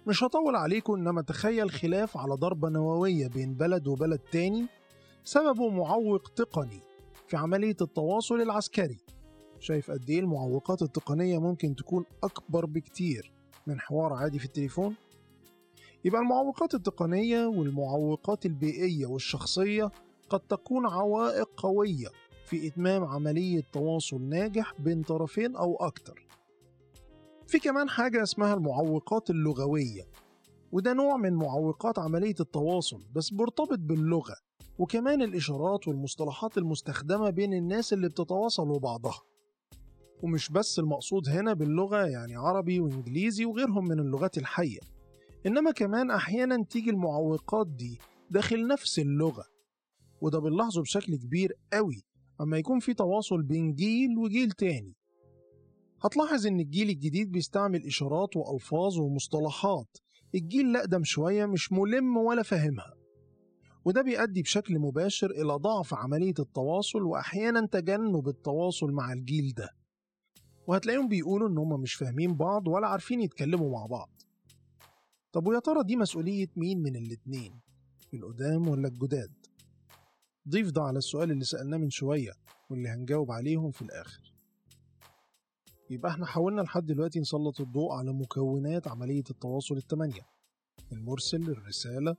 مش 0.06 0.24
هطول 0.24 0.56
عليكم 0.56 0.94
إنما 0.94 1.22
تخيل 1.22 1.70
خلاف 1.70 2.16
على 2.16 2.34
ضربة 2.34 2.68
نووية 2.68 3.28
بين 3.28 3.54
بلد 3.54 3.86
وبلد 3.88 4.18
تاني 4.18 4.66
سببه 5.24 5.68
معوق 5.68 6.28
تقني 6.28 6.80
في 7.28 7.36
عملية 7.36 7.76
التواصل 7.80 8.40
العسكري 8.40 8.96
شايف 9.60 9.90
قد 9.90 10.10
إيه 10.10 10.20
المعوقات 10.20 10.82
التقنية 10.82 11.38
ممكن 11.38 11.74
تكون 11.76 12.04
أكبر 12.24 12.66
بكتير 12.66 13.32
من 13.66 13.80
حوار 13.80 14.12
عادي 14.12 14.38
في 14.38 14.44
التليفون؟ 14.44 14.94
يبقى 16.04 16.20
المعوقات 16.20 16.74
التقنية 16.74 17.46
والمعوقات 17.46 18.46
البيئية 18.46 19.06
والشخصية 19.06 19.90
قد 20.28 20.40
تكون 20.40 20.86
عوائق 20.86 21.48
قوية 21.56 22.08
في 22.52 22.66
إتمام 22.66 23.04
عملية 23.04 23.62
تواصل 23.72 24.22
ناجح 24.22 24.74
بين 24.78 25.02
طرفين 25.02 25.56
أو 25.56 25.76
أكتر. 25.76 26.26
في 27.46 27.58
كمان 27.58 27.88
حاجة 27.88 28.22
اسمها 28.22 28.54
المعوقات 28.54 29.30
اللغوية 29.30 30.02
وده 30.72 30.92
نوع 30.92 31.16
من 31.16 31.32
معوقات 31.32 31.98
عملية 31.98 32.34
التواصل 32.40 33.02
بس 33.14 33.32
مرتبط 33.32 33.78
باللغة 33.78 34.34
وكمان 34.78 35.22
الإشارات 35.22 35.88
والمصطلحات 35.88 36.58
المستخدمة 36.58 37.30
بين 37.30 37.54
الناس 37.54 37.92
اللي 37.92 38.08
بتتواصل 38.08 38.70
وبعضها 38.70 39.20
ومش 40.22 40.50
بس 40.50 40.78
المقصود 40.78 41.28
هنا 41.28 41.52
باللغة 41.52 42.06
يعني 42.06 42.36
عربي 42.36 42.80
وإنجليزي 42.80 43.44
وغيرهم 43.44 43.84
من 43.88 44.00
اللغات 44.00 44.38
الحية 44.38 44.80
إنما 45.46 45.70
كمان 45.70 46.10
أحيانا 46.10 46.64
تيجي 46.64 46.90
المعوقات 46.90 47.66
دي 47.66 47.98
داخل 48.30 48.66
نفس 48.66 48.98
اللغة 48.98 49.44
وده 50.20 50.38
بنلاحظه 50.38 50.82
بشكل 50.82 51.16
كبير 51.16 51.52
قوي 51.72 52.02
أما 52.42 52.58
يكون 52.58 52.78
في 52.78 52.94
تواصل 52.94 53.42
بين 53.42 53.74
جيل 53.74 54.18
وجيل 54.18 54.50
تاني. 54.50 54.94
هتلاحظ 56.04 56.46
إن 56.46 56.60
الجيل 56.60 56.90
الجديد 56.90 57.32
بيستعمل 57.32 57.86
إشارات 57.86 58.36
وألفاظ 58.36 58.98
ومصطلحات. 58.98 59.96
الجيل 60.34 60.66
الأقدم 60.66 61.04
شوية 61.04 61.46
مش 61.46 61.72
ملم 61.72 62.16
ولا 62.16 62.42
فاهمها. 62.42 62.94
وده 63.84 64.02
بيؤدي 64.02 64.42
بشكل 64.42 64.78
مباشر 64.78 65.30
إلى 65.30 65.52
ضعف 65.52 65.94
عملية 65.94 66.34
التواصل 66.38 67.02
وأحيانا 67.02 67.66
تجنب 67.66 68.28
التواصل 68.28 68.90
مع 68.92 69.12
الجيل 69.12 69.54
ده. 69.56 69.70
وهتلاقيهم 70.66 71.08
بيقولوا 71.08 71.48
إن 71.48 71.58
هم 71.58 71.80
مش 71.80 71.94
فاهمين 71.94 72.34
بعض 72.34 72.68
ولا 72.68 72.86
عارفين 72.88 73.20
يتكلموا 73.20 73.70
مع 73.72 73.86
بعض. 73.86 74.10
طب 75.32 75.46
ويا 75.46 75.58
ترى 75.58 75.82
دي 75.84 75.96
مسؤولية 75.96 76.48
مين 76.56 76.82
من 76.82 76.96
الاتنين؟ 76.96 77.60
القدام 78.14 78.68
ولا 78.68 78.88
الجداد؟ 78.88 79.41
ضيف 80.48 80.70
ده 80.70 80.82
على 80.82 80.98
السؤال 80.98 81.30
اللي 81.30 81.44
سألناه 81.44 81.78
من 81.78 81.90
شوية 81.90 82.32
واللي 82.70 82.88
هنجاوب 82.88 83.30
عليهم 83.30 83.70
في 83.70 83.82
الآخر. 83.82 84.32
يبقى 85.90 86.12
إحنا 86.12 86.26
حاولنا 86.26 86.60
لحد 86.60 86.86
دلوقتي 86.86 87.20
نسلط 87.20 87.60
الضوء 87.60 87.92
على 87.92 88.12
مكونات 88.12 88.88
عملية 88.88 89.24
التواصل 89.30 89.76
التمانية. 89.76 90.26
المرسل 90.92 91.42
الرسالة 91.50 92.16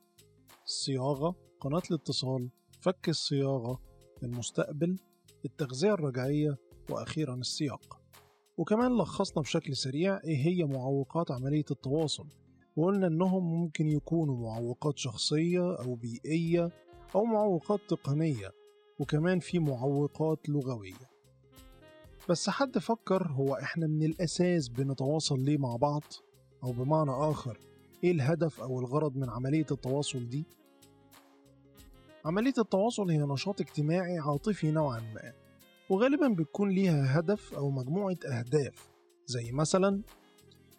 الصياغة 0.65 1.35
قناة 1.59 1.81
الاتصال 1.91 2.49
فك 2.81 3.09
الصياغة 3.09 3.81
المستقبل 4.23 4.99
التغذية 5.45 5.93
الرجعية 5.93 6.57
وأخيرا 6.89 7.35
السياق. 7.35 7.99
وكمان 8.57 8.97
لخصنا 8.97 9.41
بشكل 9.41 9.75
سريع 9.75 10.19
إيه 10.23 10.45
هي 10.47 10.63
معوقات 10.63 11.31
عملية 11.31 11.65
التواصل. 11.71 12.27
وقلنا 12.75 13.07
إنهم 13.07 13.43
ممكن 13.61 13.87
يكونوا 13.87 14.37
معوقات 14.37 14.97
شخصية 14.97 15.75
أو 15.75 15.95
بيئية 15.95 16.71
أو 17.15 17.23
معوقات 17.25 17.79
تقنية 17.89 18.51
وكمان 18.99 19.39
في 19.39 19.59
معوقات 19.59 20.49
لغوية 20.49 21.13
بس 22.29 22.49
حد 22.49 22.77
فكر 22.77 23.27
هو 23.27 23.55
إحنا 23.55 23.87
من 23.87 24.03
الأساس 24.03 24.67
بنتواصل 24.69 25.39
ليه 25.39 25.57
مع 25.57 25.75
بعض؟ 25.75 26.03
أو 26.63 26.71
بمعنى 26.71 27.11
آخر 27.11 27.59
إيه 28.03 28.11
الهدف 28.11 28.61
أو 28.61 28.79
الغرض 28.79 29.15
من 29.17 29.29
عملية 29.29 29.65
التواصل 29.71 30.29
دي؟ 30.29 30.45
عملية 32.25 32.53
التواصل 32.57 33.09
هي 33.09 33.17
نشاط 33.17 33.61
اجتماعي 33.61 34.17
عاطفي 34.19 34.71
نوعا 34.71 34.99
ما 34.99 35.33
وغالبا 35.89 36.27
بتكون 36.27 36.69
ليها 36.69 37.19
هدف 37.19 37.53
أو 37.53 37.69
مجموعة 37.69 38.17
أهداف 38.25 38.89
زي 39.25 39.51
مثلا 39.51 40.01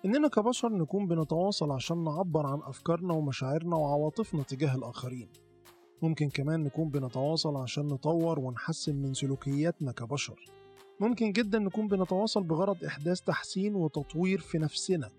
إننا 0.05 0.29
كبشر 0.29 0.69
نكون 0.69 1.07
بنتواصل 1.09 1.71
عشان 1.71 2.05
نعبر 2.05 2.47
عن 2.47 2.59
أفكارنا 2.63 3.15
ومشاعرنا 3.15 3.77
وعواطفنا 3.77 4.43
تجاه 4.43 4.75
الآخرين 4.75 5.29
ممكن 6.05 6.31
كمان 6.31 6.65
نكون 6.65 6.89
بنتواصل 6.89 7.57
عشان 7.57 7.89
نطور 7.89 8.39
ونحسن 8.39 8.95
من 8.97 9.15
سلوكياتنا 9.15 9.93
كبشر. 9.93 10.45
ممكن 11.01 11.33
جدا 11.33 11.59
نكون 11.59 11.89
بنتواصل 11.89 12.43
بغرض 12.43 12.85
إحداث 12.85 13.21
تحسين 13.21 13.75
وتطوير 13.75 14.39
في 14.39 14.59
نفسنا. 14.59 15.11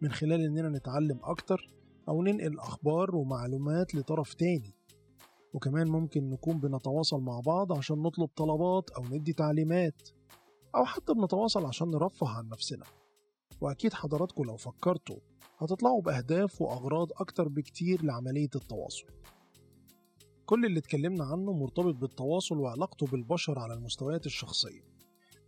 من 0.00 0.12
خلال 0.12 0.40
إننا 0.40 0.68
نتعلم 0.68 1.20
أكتر 1.22 1.70
أو 2.08 2.22
ننقل 2.22 2.58
أخبار 2.58 3.16
ومعلومات 3.16 3.94
لطرف 3.94 4.34
تاني. 4.34 4.74
وكمان 5.54 5.88
ممكن 5.88 6.30
نكون 6.30 6.58
بنتواصل 6.58 7.20
مع 7.20 7.40
بعض 7.40 7.72
عشان 7.72 8.02
نطلب 8.02 8.28
طلبات 8.36 8.90
أو 8.90 9.04
ندي 9.04 9.32
تعليمات. 9.32 10.08
أو 10.74 10.84
حتى 10.84 11.14
بنتواصل 11.14 11.66
عشان 11.66 11.90
نرفه 11.90 12.28
عن 12.28 12.48
نفسنا. 12.48 12.84
وأكيد 13.60 13.92
حضراتكم 13.92 14.44
لو 14.44 14.56
فكرتوا 14.56 15.18
هتطلعوا 15.58 16.02
بأهداف 16.02 16.62
وأغراض 16.62 17.08
أكتر 17.12 17.48
بكتير 17.48 18.04
لعملية 18.04 18.50
التواصل. 18.54 19.06
كل 20.46 20.66
اللي 20.66 20.78
اتكلمنا 20.78 21.24
عنه 21.24 21.52
مرتبط 21.52 21.94
بالتواصل 21.94 22.58
وعلاقته 22.58 23.06
بالبشر 23.06 23.58
على 23.58 23.74
المستويات 23.74 24.26
الشخصية. 24.26 24.80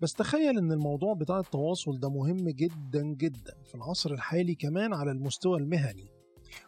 بس 0.02 0.14
تخيل 0.14 0.58
إن 0.58 0.72
الموضوع 0.72 1.14
بتاع 1.14 1.38
التواصل 1.38 2.00
ده 2.00 2.10
مهم 2.10 2.48
جدا 2.48 3.02
جدا 3.02 3.54
في 3.64 3.74
العصر 3.74 4.12
الحالي 4.12 4.54
كمان 4.54 4.92
على 4.94 5.10
المستوى 5.10 5.58
المهني 5.58 6.08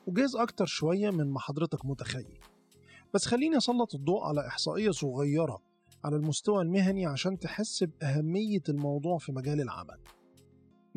وجايز 0.06 0.36
أكتر 0.36 0.66
شوية 0.66 1.10
من 1.10 1.30
ما 1.30 1.40
حضرتك 1.40 1.84
متخيل. 1.84 2.38
بس 3.14 3.26
خليني 3.26 3.56
أسلط 3.56 3.94
الضوء 3.94 4.22
على 4.24 4.46
إحصائية 4.46 4.90
صغيرة 4.90 5.62
على 6.04 6.16
المستوى 6.16 6.62
المهني 6.62 7.06
عشان 7.06 7.38
تحس 7.38 7.84
بأهمية 7.84 8.62
الموضوع 8.68 9.18
في 9.18 9.32
مجال 9.32 9.60
العمل. 9.60 9.98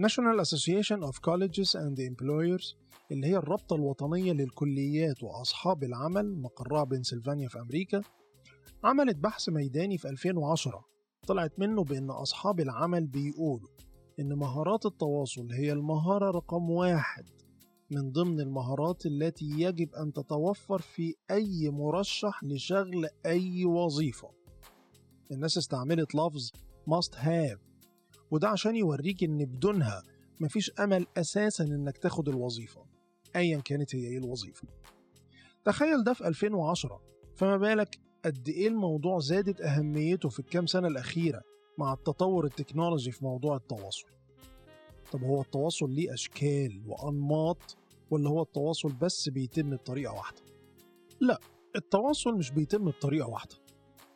National 0.01 0.39
Association 0.45 0.99
of 1.09 1.15
Colleges 1.21 1.75
and 1.75 1.97
Employers 1.99 2.75
اللي 3.13 3.27
هي 3.27 3.37
الرابطة 3.37 3.75
الوطنية 3.75 4.33
للكليات 4.33 5.23
وأصحاب 5.23 5.83
العمل 5.83 6.37
مقرها 6.41 6.83
بنسلفانيا 6.83 7.47
في 7.47 7.59
أمريكا 7.59 8.01
عملت 8.83 9.15
بحث 9.15 9.49
ميداني 9.49 9.97
في 9.97 10.09
2010 10.09 10.85
طلعت 11.27 11.59
منه 11.59 11.83
بأن 11.83 12.09
أصحاب 12.09 12.59
العمل 12.59 13.07
بيقولوا 13.07 13.69
إن 14.19 14.33
مهارات 14.33 14.85
التواصل 14.85 15.51
هي 15.51 15.73
المهارة 15.73 16.31
رقم 16.31 16.69
واحد 16.69 17.25
من 17.91 18.11
ضمن 18.11 18.39
المهارات 18.39 19.05
التي 19.05 19.45
يجب 19.45 19.95
أن 19.95 20.13
تتوفر 20.13 20.81
في 20.81 21.15
أي 21.31 21.69
مرشح 21.69 22.43
لشغل 22.43 23.07
أي 23.25 23.65
وظيفة. 23.65 24.29
الناس 25.31 25.57
استعملت 25.57 26.15
لفظ 26.15 26.51
must 26.89 27.15
have 27.15 27.59
وده 28.31 28.49
عشان 28.49 28.75
يوريك 28.75 29.23
إن 29.23 29.45
بدونها 29.45 30.03
مفيش 30.41 30.71
أمل 30.79 31.07
أساسا 31.17 31.63
إنك 31.63 31.97
تاخد 31.97 32.29
الوظيفة. 32.29 32.92
أيا 33.35 33.57
كانت 33.57 33.95
هي 33.95 34.07
إيه 34.07 34.17
الوظيفة. 34.17 34.67
تخيل 35.65 36.03
ده 36.03 36.13
في 36.13 36.27
2010 36.27 37.01
فما 37.35 37.57
بالك 37.57 37.99
قد 38.25 38.49
إيه 38.49 38.67
الموضوع 38.67 39.19
زادت 39.19 39.61
أهميته 39.61 40.29
في 40.29 40.39
الكام 40.39 40.65
سنة 40.67 40.87
الأخيرة 40.87 41.41
مع 41.77 41.93
التطور 41.93 42.45
التكنولوجي 42.45 43.11
في 43.11 43.25
موضوع 43.25 43.55
التواصل. 43.55 44.07
طب 45.11 45.23
هو 45.23 45.41
التواصل 45.41 45.89
ليه 45.91 46.13
أشكال 46.13 46.81
وأنماط 46.87 47.77
ولا 48.11 48.29
هو 48.29 48.41
التواصل 48.41 48.89
بس 49.01 49.29
بيتم 49.29 49.69
بطريقة 49.75 50.13
واحدة؟ 50.13 50.41
لا 51.19 51.39
التواصل 51.75 52.33
مش 52.33 52.51
بيتم 52.51 52.85
بطريقة 52.85 53.29
واحدة. 53.29 53.55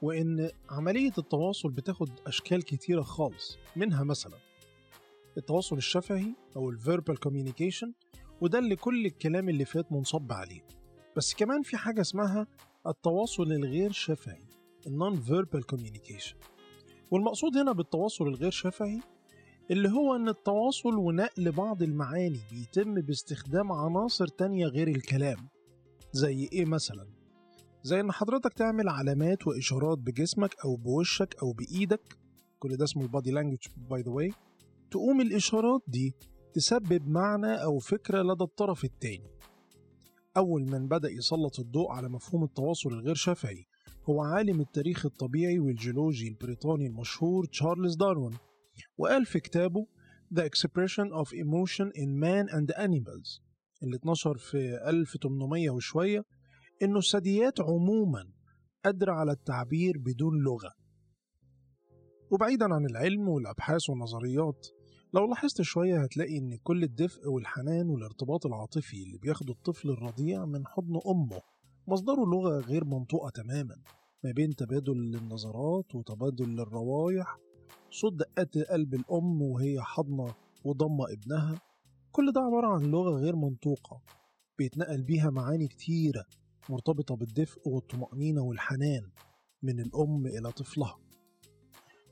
وإن 0.02 0.50
عملية 0.70 1.12
التواصل 1.18 1.72
بتاخد 1.72 2.10
أشكال 2.28 2.64
كتيرة 2.64 3.02
خالص 3.02 3.58
منها 3.76 4.04
مثلا 4.04 4.38
التواصل 5.38 5.78
الشفهي 5.78 6.34
أو 6.56 6.70
ال 6.70 6.80
verbal 6.80 7.16
communication 7.28 7.88
وده 8.42 8.60
اللي 8.60 8.76
كل 8.76 9.06
الكلام 9.06 9.50
اللي 9.50 9.66
فات 9.66 9.92
منصب 9.92 10.32
عليه. 10.32 10.62
بس 11.18 11.34
كمان 11.34 11.62
في 11.62 11.78
حاجة 11.78 12.02
اسمها 12.02 12.48
التواصل 12.88 13.44
الغير 13.52 13.92
شفهي 13.92 14.42
non 14.88 15.16
verbal 15.30 15.62
communication. 15.76 16.36
والمقصود 17.12 17.58
هنا 17.58 17.72
بالتواصل 17.72 18.28
الغير 18.28 18.52
شفهي 18.52 19.00
اللي 19.72 19.90
هو 19.90 20.16
إن 20.16 20.30
التواصل 20.30 20.96
ونقل 20.96 21.52
بعض 21.52 21.84
المعاني 21.84 22.40
بيتم 22.52 22.94
باستخدام 22.94 23.72
عناصر 23.72 24.28
تانية 24.28 24.68
غير 24.68 24.88
الكلام 24.88 25.38
زي 26.12 26.50
إيه 26.54 26.66
مثلا؟ 26.66 27.08
زي 27.84 28.00
إن 28.00 28.12
حضرتك 28.12 28.54
تعمل 28.54 28.90
علامات 28.90 29.48
وإشارات 29.48 29.98
بجسمك 29.98 30.56
أو 30.66 30.76
بوشك 30.76 31.36
أو 31.44 31.52
بإيدك 31.52 32.18
كل 32.60 32.78
ده 32.78 32.84
اسمه 32.84 33.04
ال 33.04 33.09
body 33.09 33.32
language 33.32 33.60
by 33.90 34.02
the 34.02 34.12
way 34.12 34.32
تقوم 34.92 35.22
الإشارات 35.22 35.82
دي 35.88 36.14
تسبب 36.54 37.08
معنى 37.08 37.64
أو 37.64 37.80
فكرة 37.80 38.22
لدى 38.22 38.44
الطرف 38.44 38.84
التاني. 38.84 39.32
أول 40.38 40.62
من 40.72 40.88
بدأ 40.88 41.10
يسلط 41.10 41.60
الضوء 41.60 41.92
على 41.92 42.10
مفهوم 42.10 42.44
التواصل 42.44 42.90
الغير 42.90 43.16
شفهي 43.16 43.64
هو 44.10 44.22
عالم 44.22 44.62
التاريخ 44.62 45.06
الطبيعي 45.06 45.60
والجيولوجي 45.60 46.28
البريطاني 46.28 46.88
المشهور 46.88 47.46
تشارلز 47.46 47.96
داروين 47.96 48.38
وقال 48.98 49.26
في 49.26 49.40
كتابه 49.40 49.88
The 50.36 50.44
Expression 50.44 51.12
of 51.12 51.28
Emotion 51.28 51.92
in 51.96 52.10
Man 52.24 52.54
and 52.54 52.76
Animals 52.78 53.42
اللي 53.84 53.96
اتنشر 53.96 54.38
في 54.38 54.90
1800 54.90 55.70
وشوية 55.70 56.24
إنه 56.82 56.98
الثدييات 56.98 57.62
عموما 57.62 58.32
قادرة 58.86 59.12
على 59.12 59.32
التعبير 59.32 59.98
بدون 59.98 60.44
لغة. 60.44 60.72
وبعيدا 62.32 62.74
عن 62.74 62.86
العلم 62.86 63.30
والأبحاث 63.30 63.90
والنظريات 63.90 64.68
لو 65.18 65.26
لاحظت 65.28 65.62
شوية 65.62 66.04
هتلاقي 66.04 66.38
إن 66.38 66.58
كل 66.64 66.84
الدفء 66.84 67.28
والحنان 67.30 67.90
والارتباط 67.90 68.46
العاطفي 68.46 69.04
اللي 69.04 69.18
بياخده 69.18 69.54
الطفل 69.54 69.90
الرضيع 69.90 70.46
من 70.46 70.68
حضن 70.68 71.00
أمه 71.08 71.42
مصدره 71.88 72.26
لغة 72.26 72.60
غير 72.60 72.86
منطوقة 72.86 73.30
تماما 73.30 73.76
ما 74.24 74.32
بين 74.32 74.56
تبادل 74.56 74.98
للنظرات 74.98 75.96
وتبادل 75.96 76.50
للروايح 76.50 77.38
صوت 77.92 78.14
دقات 78.14 78.58
قلب 78.58 78.94
الأم 78.94 79.42
وهي 79.42 79.82
حضنة 79.82 80.34
وضمة 80.66 81.06
ابنها 81.14 81.62
كل 82.12 82.32
ده 82.32 82.42
عبارة 82.42 82.68
عن 82.68 82.82
لغة 82.84 83.20
غير 83.20 83.36
منطوقة 83.36 84.02
بيتنقل 84.58 85.04
بيها 85.04 85.30
معاني 85.30 85.68
كتيرة 85.68 86.26
مرتبطة 86.70 87.16
بالدفء 87.16 87.62
والطمأنينة 87.70 88.42
والحنان 88.42 89.10
من 89.64 89.80
الأم 89.80 90.28
إلى 90.28 90.52
طفلها. 90.52 90.98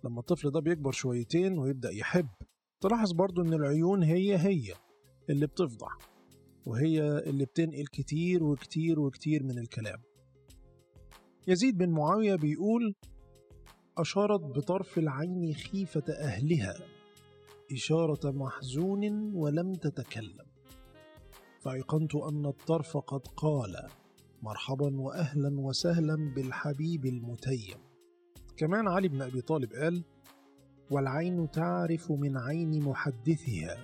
لما 0.04 0.20
الطفل 0.20 0.52
ده 0.52 0.60
بيكبر 0.60 0.92
شويتين 0.92 1.58
ويبدأ 1.60 1.92
يحب 1.92 2.28
تلاحظ 2.82 3.12
برضو 3.12 3.42
إن 3.42 3.54
العيون 3.54 4.04
هي 4.04 4.38
هي 4.38 4.74
اللي 5.30 5.48
بتفضح 5.48 5.98
وهي 6.66 7.02
اللي 7.02 7.46
بتنقل 7.46 7.86
كتير 7.86 8.44
وكتير 8.44 9.00
وكتير 9.00 9.44
من 9.44 9.60
الكلام. 9.60 10.02
يزيد 11.48 11.78
بن 11.78 11.90
معاوية 11.90 12.36
بيقول 12.36 12.96
أشارت 13.98 14.42
بطرف 14.42 14.98
العين 14.98 15.54
خيفة 15.54 16.04
أهلها 16.20 16.76
إشارة 17.72 18.32
محزون 18.32 19.34
ولم 19.36 19.74
تتكلم. 19.74 20.46
فأيقنت 21.62 22.16
أن 22.16 22.46
الطرف 22.46 22.98
قد 22.98 23.28
قال 23.28 23.88
مرحبا 24.42 25.02
وأهلا 25.02 25.60
وسهلا 25.60 26.34
بالحبيب 26.36 27.06
المتيم. 27.06 27.78
كمان 28.58 28.88
علي 28.88 29.08
بن 29.08 29.22
أبي 29.22 29.42
طالب 29.42 29.74
قال 29.74 30.04
والعين 30.92 31.52
تعرف 31.52 32.12
من 32.12 32.38
عين 32.38 32.84
محدثها 32.84 33.78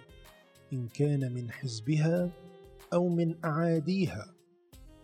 إن 0.73 0.87
كان 0.87 1.33
من 1.33 1.51
حزبها 1.51 2.29
أو 2.93 3.09
من 3.09 3.35
أعاديها. 3.45 4.33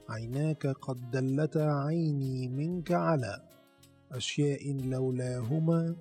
عيناك 0.10 0.68
قد 0.68 1.12
دلتا 1.12 1.60
عيني 1.60 2.48
منك 2.48 2.92
على 2.92 3.42
أشياء 4.12 4.74
لولاهما 4.74 5.96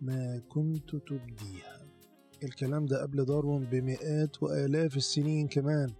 ما 0.00 0.42
كنت 0.48 0.96
تبديها. 0.96 1.78
الكلام 2.44 2.86
ده 2.86 3.02
قبل 3.02 3.24
داروين 3.24 3.64
بمئات 3.64 4.42
وآلاف 4.42 4.96
السنين 4.96 5.48
كمان. 5.48 5.92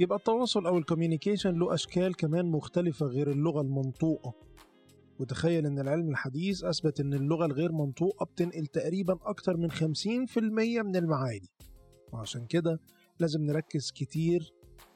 يبقى 0.00 0.18
التواصل 0.18 0.66
أو 0.66 0.78
ال 0.78 0.84
communication 0.84 1.58
له 1.58 1.74
أشكال 1.74 2.16
كمان 2.16 2.46
مختلفة 2.46 3.06
غير 3.06 3.30
اللغة 3.30 3.60
المنطوقة. 3.60 4.34
وتخيل 5.20 5.66
إن 5.66 5.78
العلم 5.78 6.10
الحديث 6.10 6.64
أثبت 6.64 7.00
إن 7.00 7.14
اللغة 7.14 7.46
الغير 7.46 7.72
منطوقة 7.72 8.24
بتنقل 8.26 8.66
تقريبا 8.66 9.18
أكتر 9.22 9.56
من 9.56 9.70
50% 9.70 10.82
من 10.82 10.96
المعاني. 10.96 11.48
وعشان 12.12 12.46
كده 12.46 12.80
لازم 13.20 13.42
نركز 13.42 13.90
كتير 13.94 14.52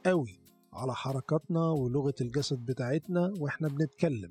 قوي 0.06 0.40
على 0.72 0.94
حركاتنا 0.94 1.70
ولغة 1.70 2.14
الجسد 2.20 2.58
بتاعتنا 2.58 3.32
وإحنا 3.38 3.68
بنتكلم. 3.68 4.30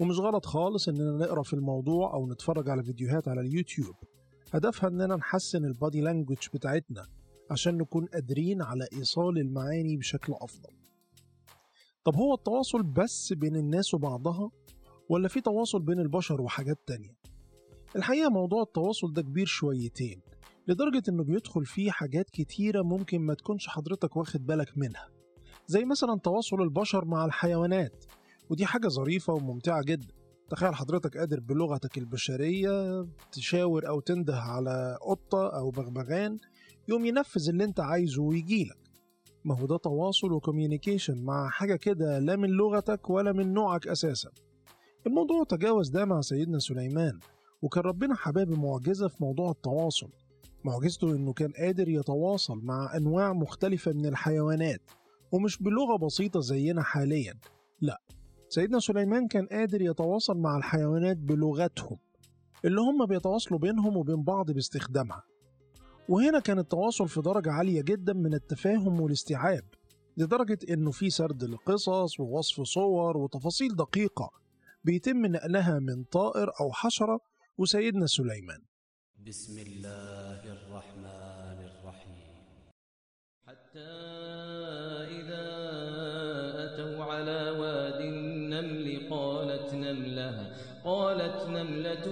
ومش 0.00 0.18
غلط 0.18 0.46
خالص 0.46 0.88
إننا 0.88 1.10
نقرأ 1.10 1.42
في 1.42 1.54
الموضوع 1.54 2.14
أو 2.14 2.26
نتفرج 2.30 2.68
على 2.68 2.82
فيديوهات 2.82 3.28
على 3.28 3.40
اليوتيوب. 3.40 3.94
هدفها 4.52 4.90
إننا 4.90 5.16
نحسن 5.16 5.64
البادي 5.64 6.00
لانجوج 6.00 6.48
بتاعتنا 6.54 7.06
عشان 7.50 7.76
نكون 7.78 8.06
قادرين 8.06 8.62
على 8.62 8.86
إيصال 8.92 9.38
المعاني 9.38 9.96
بشكل 9.96 10.32
أفضل. 10.32 10.76
طب 12.04 12.16
هو 12.16 12.34
التواصل 12.34 12.82
بس 12.82 13.32
بين 13.32 13.56
الناس 13.56 13.94
وبعضها 13.94 14.50
ولا 15.08 15.28
في 15.28 15.40
تواصل 15.40 15.82
بين 15.82 15.98
البشر 16.00 16.40
وحاجات 16.40 16.78
تانية؟ 16.86 17.16
الحقيقة 17.96 18.30
موضوع 18.30 18.62
التواصل 18.62 19.12
ده 19.12 19.22
كبير 19.22 19.46
شويتين 19.46 20.20
لدرجة 20.68 21.02
إنه 21.08 21.24
بيدخل 21.24 21.64
فيه 21.66 21.90
حاجات 21.90 22.30
كتيرة 22.30 22.82
ممكن 22.82 23.20
ما 23.20 23.34
تكونش 23.34 23.68
حضرتك 23.68 24.16
واخد 24.16 24.46
بالك 24.46 24.78
منها 24.78 25.08
زي 25.66 25.84
مثلا 25.84 26.18
تواصل 26.18 26.62
البشر 26.62 27.04
مع 27.04 27.24
الحيوانات 27.24 28.04
ودي 28.50 28.66
حاجة 28.66 28.88
ظريفة 28.88 29.32
وممتعة 29.32 29.82
جدا. 29.82 30.14
تخيل 30.50 30.74
حضرتك 30.74 31.16
قادر 31.18 31.40
بلغتك 31.40 31.98
البشرية 31.98 33.06
تشاور 33.32 33.88
أو 33.88 34.00
تنده 34.00 34.36
على 34.36 34.98
قطة 35.02 35.48
أو 35.58 35.70
بغبغان 35.70 36.38
يوم 36.88 37.04
ينفذ 37.06 37.48
اللي 37.48 37.64
أنت 37.64 37.80
عايزه 37.80 38.22
ويجيلك 38.22 38.78
ما 39.44 39.60
هو 39.60 39.66
ده 39.66 39.76
تواصل 39.76 40.32
وكوميونيكيشن 40.32 41.24
مع 41.24 41.48
حاجة 41.48 41.76
كده 41.76 42.18
لا 42.18 42.36
من 42.36 42.48
لغتك 42.48 43.10
ولا 43.10 43.32
من 43.32 43.52
نوعك 43.52 43.88
أساسا. 43.88 44.30
الموضوع 45.06 45.44
تجاوز 45.44 45.88
ده 45.88 46.04
مع 46.04 46.20
سيدنا 46.20 46.58
سليمان 46.58 47.18
وكان 47.62 47.84
ربنا 47.84 48.14
حباب 48.14 48.50
معجزة 48.50 49.08
في 49.08 49.16
موضوع 49.20 49.50
التواصل. 49.50 50.08
معجزته 50.64 51.10
إنه 51.16 51.32
كان 51.32 51.52
قادر 51.52 51.88
يتواصل 51.88 52.58
مع 52.62 52.96
أنواع 52.96 53.32
مختلفة 53.32 53.92
من 53.92 54.06
الحيوانات 54.06 54.80
ومش 55.32 55.62
بلغة 55.62 55.96
بسيطة 55.96 56.40
زينا 56.40 56.82
حاليا 56.82 57.34
لا. 57.80 58.00
سيدنا 58.48 58.78
سليمان 58.78 59.28
كان 59.28 59.46
قادر 59.46 59.82
يتواصل 59.82 60.38
مع 60.38 60.56
الحيوانات 60.56 61.16
بلغتهم 61.16 61.96
اللي 62.64 62.80
هم 62.80 63.06
بيتواصلوا 63.06 63.58
بينهم 63.60 63.96
وبين 63.96 64.22
بعض 64.22 64.50
باستخدامها. 64.50 65.22
وهنا 66.08 66.40
كان 66.40 66.58
التواصل 66.58 67.08
في 67.08 67.20
درجة 67.20 67.50
عالية 67.52 67.82
جدا 67.82 68.12
من 68.12 68.34
التفاهم 68.34 69.00
والاستيعاب 69.00 69.64
لدرجة 70.16 70.58
إنه 70.70 70.90
في 70.90 71.10
سرد 71.10 71.42
القصص 71.42 72.20
ووصف 72.20 72.62
صور 72.62 73.16
وتفاصيل 73.16 73.76
دقيقة. 73.76 74.30
بيتم 74.86 75.26
نقلها 75.26 75.78
من 75.78 76.04
طائر 76.04 76.48
أو 76.60 76.72
حشرة 76.72 77.20
وسيدنا 77.58 78.06
سليمان. 78.06 78.60
بسم 79.26 79.58
الله 79.58 80.42
الرحمن 80.56 81.58
الرحيم. 81.70 82.26
حتى 83.46 83.92
إذا 85.18 85.46
أتوا 86.66 87.04
على 87.04 87.40
واد 87.60 88.00
النمل 88.00 88.86
قالت 89.10 89.74
نملة 89.74 90.34
قالت 90.84 91.38
نملة 91.48 92.06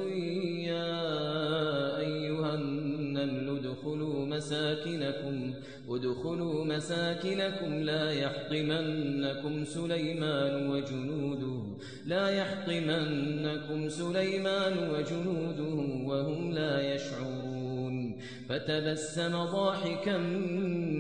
مساكنكم 4.45 5.55
ادخلوا 5.89 6.65
مساكنكم 6.65 7.75
لا 7.75 8.11
يحطمنكم 8.11 9.65
سليمان 9.65 10.71
وجنوده 10.71 11.63
لا 12.07 12.29
يحطمنكم 12.29 13.89
سليمان 13.89 14.91
وجنوده 14.91 15.75
وهم 16.09 16.53
لا 16.53 16.95
يشعرون. 16.95 18.21
فتبسم 18.49 19.45
ضاحكا 19.45 20.19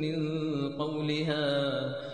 من 0.03 0.19
قولها 0.73 2.14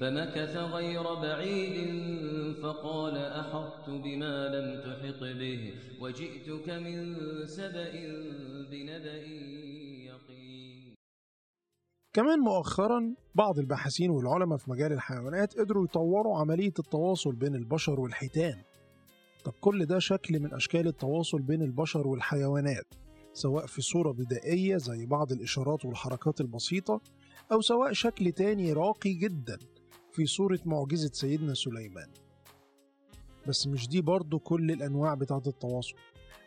فمكث 0.00 0.56
غير 0.56 1.14
بعيد 1.14 1.76
فقال 2.62 3.16
أحطت 3.16 3.90
بما 3.90 4.48
لم 4.48 4.80
تحط 4.80 5.20
به 5.20 5.74
وجئتك 6.00 6.68
من 6.70 7.16
سبأ 7.46 7.92
بنبأ 8.70 9.22
يقين. 10.08 10.94
كمان 12.12 12.38
مؤخرا 12.38 13.14
بعض 13.34 13.58
الباحثين 13.58 14.10
والعلماء 14.10 14.58
في 14.58 14.70
مجال 14.70 14.92
الحيوانات 14.92 15.58
قدروا 15.58 15.84
يطوروا 15.84 16.38
عملية 16.38 16.74
التواصل 16.78 17.32
بين 17.32 17.54
البشر 17.54 18.00
والحيتان. 18.00 18.62
طب 19.44 19.52
كل 19.60 19.86
ده 19.86 19.98
شكل 19.98 20.40
من 20.40 20.54
أشكال 20.54 20.86
التواصل 20.86 21.42
بين 21.42 21.62
البشر 21.62 22.06
والحيوانات 22.06 22.86
سواء 23.32 23.66
في 23.66 23.82
صورة 23.82 24.12
بدائية 24.12 24.76
زي 24.76 25.06
بعض 25.06 25.32
الإشارات 25.32 25.84
والحركات 25.84 26.40
البسيطة 26.40 27.00
أو 27.52 27.60
سواء 27.60 27.92
شكل 27.92 28.32
تاني 28.32 28.72
راقي 28.72 29.12
جدا. 29.12 29.58
في 30.12 30.26
صورة 30.26 30.58
معجزة 30.64 31.10
سيدنا 31.12 31.54
سليمان. 31.54 32.08
بس 33.48 33.66
مش 33.66 33.88
دي 33.88 34.00
برضو 34.00 34.38
كل 34.38 34.70
الأنواع 34.70 35.14
بتاعة 35.14 35.42
التواصل. 35.46 35.94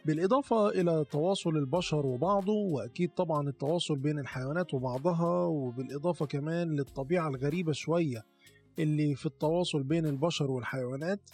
بالإضافة 0.06 0.70
إلى 0.70 1.06
تواصل 1.12 1.50
البشر 1.50 2.06
وبعضه 2.06 2.54
وأكيد 2.54 3.10
طبعا 3.10 3.50
التواصل 3.50 3.96
بين 3.96 4.20
الحيوانات 4.20 4.74
وبعضها 4.74 5.46
وبالإضافة 5.46 6.26
كمان 6.26 6.76
للطبيعة 6.76 7.28
الغريبة 7.30 7.72
شوية 7.72 8.26
اللي 8.80 9.16
في 9.16 9.26
التواصل 9.26 9.84
بين 9.84 10.06
البشر 10.06 10.52
والحيوانات 10.52 11.30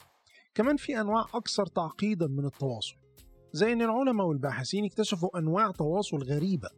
كمان 0.55 0.77
في 0.77 1.01
أنواع 1.01 1.25
أكثر 1.33 1.65
تعقيدا 1.65 2.27
من 2.27 2.45
التواصل. 2.45 2.95
زي 3.53 3.73
إن 3.73 3.81
العلماء 3.81 4.27
والباحثين 4.27 4.85
اكتشفوا 4.85 5.39
أنواع 5.39 5.71
تواصل 5.71 6.17
غريبة 6.17 6.69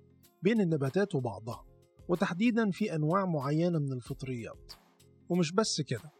بين 0.41 0.61
النباتات 0.61 1.15
وبعضها 1.15 1.65
وتحديدا 2.07 2.71
في 2.71 2.95
أنواع 2.95 3.25
معينة 3.25 3.79
من 3.79 3.93
الفطريات. 3.93 4.73
ومش 5.31 5.51
بس 5.51 5.81
كده. 5.81 6.11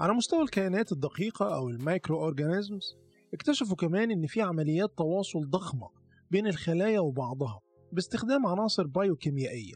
على 0.00 0.12
مستوى 0.14 0.42
الكائنات 0.42 0.92
الدقيقة 0.92 1.54
أو 1.56 1.68
ال 1.68 2.20
micro-organisms 2.24 2.96
اكتشفوا 3.34 3.76
كمان 3.76 4.10
إن 4.10 4.26
في 4.26 4.42
عمليات 4.42 4.90
تواصل 4.98 5.50
ضخمة 5.50 5.88
بين 6.30 6.46
الخلايا 6.46 7.00
وبعضها 7.00 7.60
باستخدام 7.92 8.46
عناصر 8.46 8.86
بايوكيميائية 8.86 9.74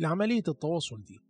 لعملية 0.00 0.42
التواصل 0.48 1.04
دي. 1.04 1.20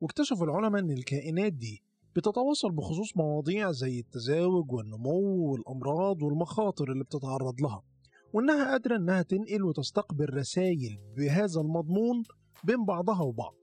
واكتشفوا 0.00 0.46
العلماء 0.46 0.82
إن 0.82 0.90
الكائنات 0.90 1.52
دي 1.52 1.82
بتتواصل 2.16 2.72
بخصوص 2.72 3.16
مواضيع 3.16 3.72
زي 3.72 4.00
التزاوج 4.00 4.72
والنمو 4.72 5.52
والأمراض 5.52 6.22
والمخاطر 6.22 6.92
اللي 6.92 7.04
بتتعرض 7.04 7.60
لها 7.60 7.82
وإنها 8.32 8.70
قادرة 8.70 8.96
إنها 8.96 9.22
تنقل 9.22 9.62
وتستقبل 9.64 10.34
رسائل 10.34 10.98
بهذا 11.16 11.60
المضمون 11.60 12.22
بين 12.64 12.84
بعضها 12.84 13.22
وبعض. 13.22 13.56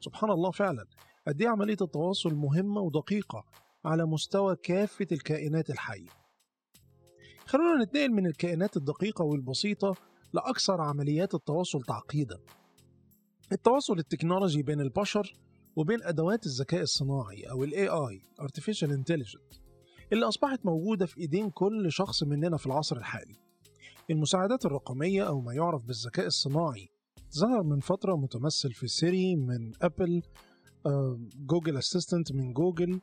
سبحان 0.00 0.30
الله 0.30 0.50
فعلا 0.50 0.86
قد 1.26 1.42
إيه 1.42 1.48
عملية 1.48 1.76
التواصل 1.82 2.34
مهمة 2.34 2.80
ودقيقة 2.80 3.44
على 3.84 4.06
مستوى 4.06 4.56
كافة 4.56 5.06
الكائنات 5.12 5.70
الحية. 5.70 6.08
خلونا 7.46 7.84
نتنقل 7.84 8.12
من 8.12 8.26
الكائنات 8.26 8.76
الدقيقة 8.76 9.24
والبسيطة 9.24 9.94
لأكثر 10.32 10.80
عمليات 10.80 11.34
التواصل 11.34 11.82
تعقيدا. 11.82 12.38
التواصل 13.52 13.98
التكنولوجي 13.98 14.62
بين 14.62 14.80
البشر 14.80 15.36
وبين 15.76 16.02
أدوات 16.02 16.46
الذكاء 16.46 16.82
الصناعي 16.82 17.42
أو 17.50 17.64
ال 17.64 17.72
AI 17.72 18.42
Artificial 18.42 18.88
Intelligence 18.88 19.58
اللي 20.12 20.28
أصبحت 20.28 20.66
موجودة 20.66 21.06
في 21.06 21.20
إيدين 21.20 21.50
كل 21.50 21.92
شخص 21.92 22.22
مننا 22.22 22.56
في 22.56 22.66
العصر 22.66 22.96
الحالي. 22.96 23.36
المساعدات 24.10 24.66
الرقمية 24.66 25.22
أو 25.22 25.40
ما 25.40 25.54
يعرف 25.54 25.84
بالذكاء 25.84 26.26
الصناعي 26.26 26.88
ظهر 27.38 27.62
من 27.62 27.80
فترة 27.80 28.16
متمثل 28.16 28.72
في 28.72 28.88
سيري 28.88 29.36
من 29.36 29.72
أبل 29.82 30.22
جوجل 31.46 31.76
Assistant 31.76 32.32
من 32.32 32.52
جوجل 32.52 33.00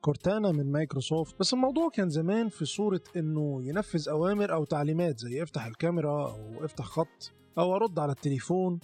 كورتانا 0.00 0.52
من 0.52 0.72
مايكروسوفت 0.72 1.40
بس 1.40 1.54
الموضوع 1.54 1.88
كان 1.88 2.10
زمان 2.10 2.48
في 2.48 2.64
صورة 2.64 3.00
إنه 3.16 3.62
ينفذ 3.62 4.08
أوامر 4.08 4.52
أو 4.52 4.64
تعليمات 4.64 5.18
زي 5.18 5.42
افتح 5.42 5.66
الكاميرا 5.66 6.30
أو 6.32 6.64
افتح 6.64 6.84
خط 6.84 7.32
أو 7.58 7.76
أرد 7.76 7.98
على 7.98 8.12
التليفون. 8.12 8.80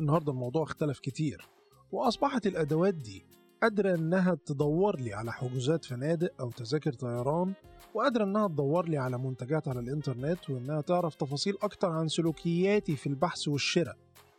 النهارده 0.00 0.32
الموضوع 0.32 0.62
اختلف 0.62 0.98
كتير 0.98 1.48
وأصبحت 1.92 2.46
الأدوات 2.46 2.94
دي 2.94 3.24
قادرة 3.62 3.94
إنها 3.94 4.38
تدور 4.46 5.00
لي 5.00 5.14
على 5.14 5.32
حجوزات 5.32 5.84
فنادق 5.84 6.30
أو 6.40 6.50
تذاكر 6.50 6.92
طيران 6.92 7.54
وقادرة 7.94 8.24
إنها 8.24 8.48
تدور 8.48 8.88
لي 8.88 8.98
على 8.98 9.18
منتجات 9.18 9.68
على 9.68 9.80
الإنترنت 9.80 10.50
وإنها 10.50 10.80
تعرف 10.80 11.14
تفاصيل 11.14 11.56
أكتر 11.62 11.88
عن 11.90 12.08
سلوكياتي 12.08 12.96
في 12.96 13.06
البحث 13.06 13.48
والشراء. 13.48 13.96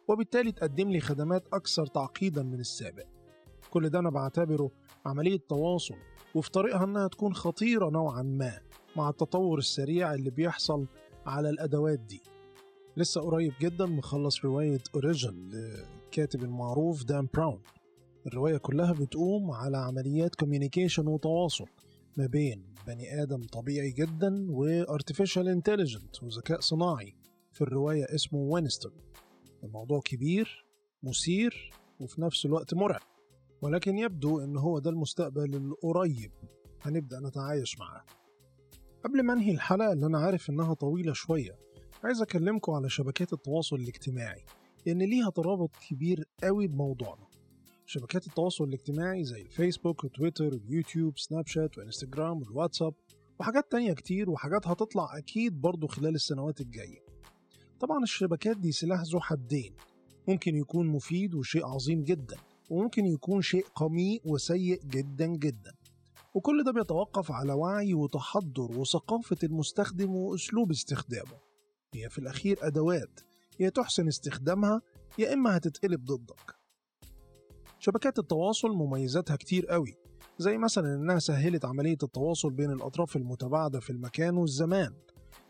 وبالتالي 0.08 0.52
تقدم 0.52 0.90
لي 0.90 1.00
خدمات 1.00 1.48
أكثر 1.54 1.86
تعقيدا 1.86 2.44
من 2.44 2.60
السابق. 2.60 3.06
كل 3.70 3.90
ده 3.90 4.00
أنا 4.00 4.10
بعتبره 4.10 4.72
عملية 5.06 5.40
تواصل 5.50 5.96
وفي 6.36 6.52
طريقها 6.52 6.84
إنها 6.84 7.08
تكون 7.08 7.34
خطيرة 7.34 7.90
نوعا 7.90 8.22
ما 8.22 8.60
مع 8.96 9.10
التطور 9.10 9.58
السريع 9.58 10.14
اللي 10.14 10.30
بيحصل 10.30 10.88
على 11.26 11.50
الأدوات 11.50 12.00
دي. 12.00 12.22
لسه 12.98 13.22
قريب 13.22 13.54
جدا 13.62 13.86
مخلص 13.86 14.46
رواية 14.46 14.80
Origin 14.96 15.50
للكاتب 15.50 16.44
المعروف 16.44 17.04
دان 17.04 17.28
براون. 17.34 17.62
الرواية 18.28 18.58
كلها 18.58 18.94
بتقوم 18.94 19.52
على 19.52 19.78
عمليات 19.78 20.36
communication 20.36 21.08
وتواصل 21.08 21.66
ما 22.18 22.26
بين 22.26 22.64
بني 22.88 23.24
آدم 23.24 23.42
طبيعي 23.44 23.92
جدا 23.92 24.48
و 24.50 24.59
artificial 24.59 25.48
intelligent 25.48 26.24
وذكاء 26.24 26.60
صناعي 26.60 27.16
في 27.52 27.62
الرواية 27.62 28.04
اسمه 28.16 28.40
وينستون 28.40 28.92
الموضوع 29.64 30.00
كبير 30.00 30.66
مثير 31.04 31.72
وفي 32.00 32.22
نفس 32.22 32.46
الوقت 32.46 32.74
مرعب. 32.74 33.02
ولكن 33.62 33.98
يبدو 33.98 34.40
إن 34.40 34.58
هو 34.58 34.80
ده 34.80 34.90
المستقبل 34.90 35.56
القريب. 35.56 36.32
هنبدأ 36.82 37.20
نتعايش 37.20 37.80
معاه. 37.80 38.04
قبل 39.06 39.24
ما 39.24 39.34
أنهي 39.34 39.52
الحلقة 39.52 39.94
اللي 39.94 40.06
أنا 40.06 40.20
عارف 40.20 40.50
إنها 40.50 40.74
طويلة 40.74 41.14
شوية 41.14 41.58
عايز 42.04 42.22
أكلمكم 42.22 42.72
على 42.72 42.90
شبكات 42.90 43.34
التواصل 43.34 43.76
الاجتماعي 43.76 44.46
لأن 44.86 44.98
ليها 44.98 45.30
ترابط 45.30 45.70
كبير 45.90 46.24
قوي 46.44 46.68
بموضوعنا. 46.68 47.28
شبكات 47.86 48.28
التواصل 48.28 48.64
الاجتماعي 48.64 49.24
زي 49.24 49.42
الفيسبوك 49.42 50.04
وتويتر 50.04 50.54
واليوتيوب 50.54 51.18
سناب 51.18 51.48
شات 51.48 51.78
وانستجرام 51.78 52.42
والواتساب 52.42 52.94
وحاجات 53.40 53.72
تانية 53.72 53.94
كتير 53.94 54.30
وحاجات 54.30 54.68
هتطلع 54.68 55.18
أكيد 55.18 55.62
برضو 55.62 55.88
خلال 55.88 56.16
السنوات 56.16 56.62
الجاية. 56.62 57.00
طبعا 57.80 58.04
الشبكات 58.04 58.58
دي 58.58 58.72
سلاح 58.72 59.02
ذو 59.02 59.20
حدين 59.20 59.74
ممكن 60.28 60.56
يكون 60.56 60.88
مفيد 60.88 61.36
وشيء 61.36 61.66
عظيم 61.66 62.04
جدا. 62.04 62.38
وممكن 62.70 63.06
يكون 63.06 63.42
شيء 63.42 63.66
قميء 63.76 64.22
وسيء 64.26 64.82
جدا 64.86 65.26
جدا. 65.26 65.74
وكل 66.34 66.64
ده 66.64 66.72
بيتوقف 66.72 67.32
على 67.32 67.54
وعي 67.54 67.94
وتحضر 67.94 68.80
وثقافة 68.80 69.38
المستخدم 69.44 70.16
وأسلوب 70.16 70.72
استخدامه. 70.72 71.38
هي 71.94 72.10
في 72.10 72.20
الأخير 72.20 72.58
أدوات 72.62 73.20
يا 73.60 73.70
تحسن 73.70 74.08
استخدامها 74.08 74.82
يا 75.18 75.34
إما 75.34 75.58
هتتقلب 75.58 76.06
ضدك. 76.06 76.56
شبكات 77.80 78.20
التواصل 78.20 78.70
مميزاتها 78.70 79.36
كتير 79.36 79.66
قوي 79.68 79.96
زي 80.38 80.58
مثلا 80.58 80.96
إنها 80.96 81.20
سهلت 81.20 81.66
عملية 81.66 81.98
التواصل 82.04 82.52
بين 82.52 82.72
الأطراف 82.72 83.16
المتباعدة 83.16 83.80
في 83.80 83.90
المكان 83.90 84.38
والزمان. 84.38 84.94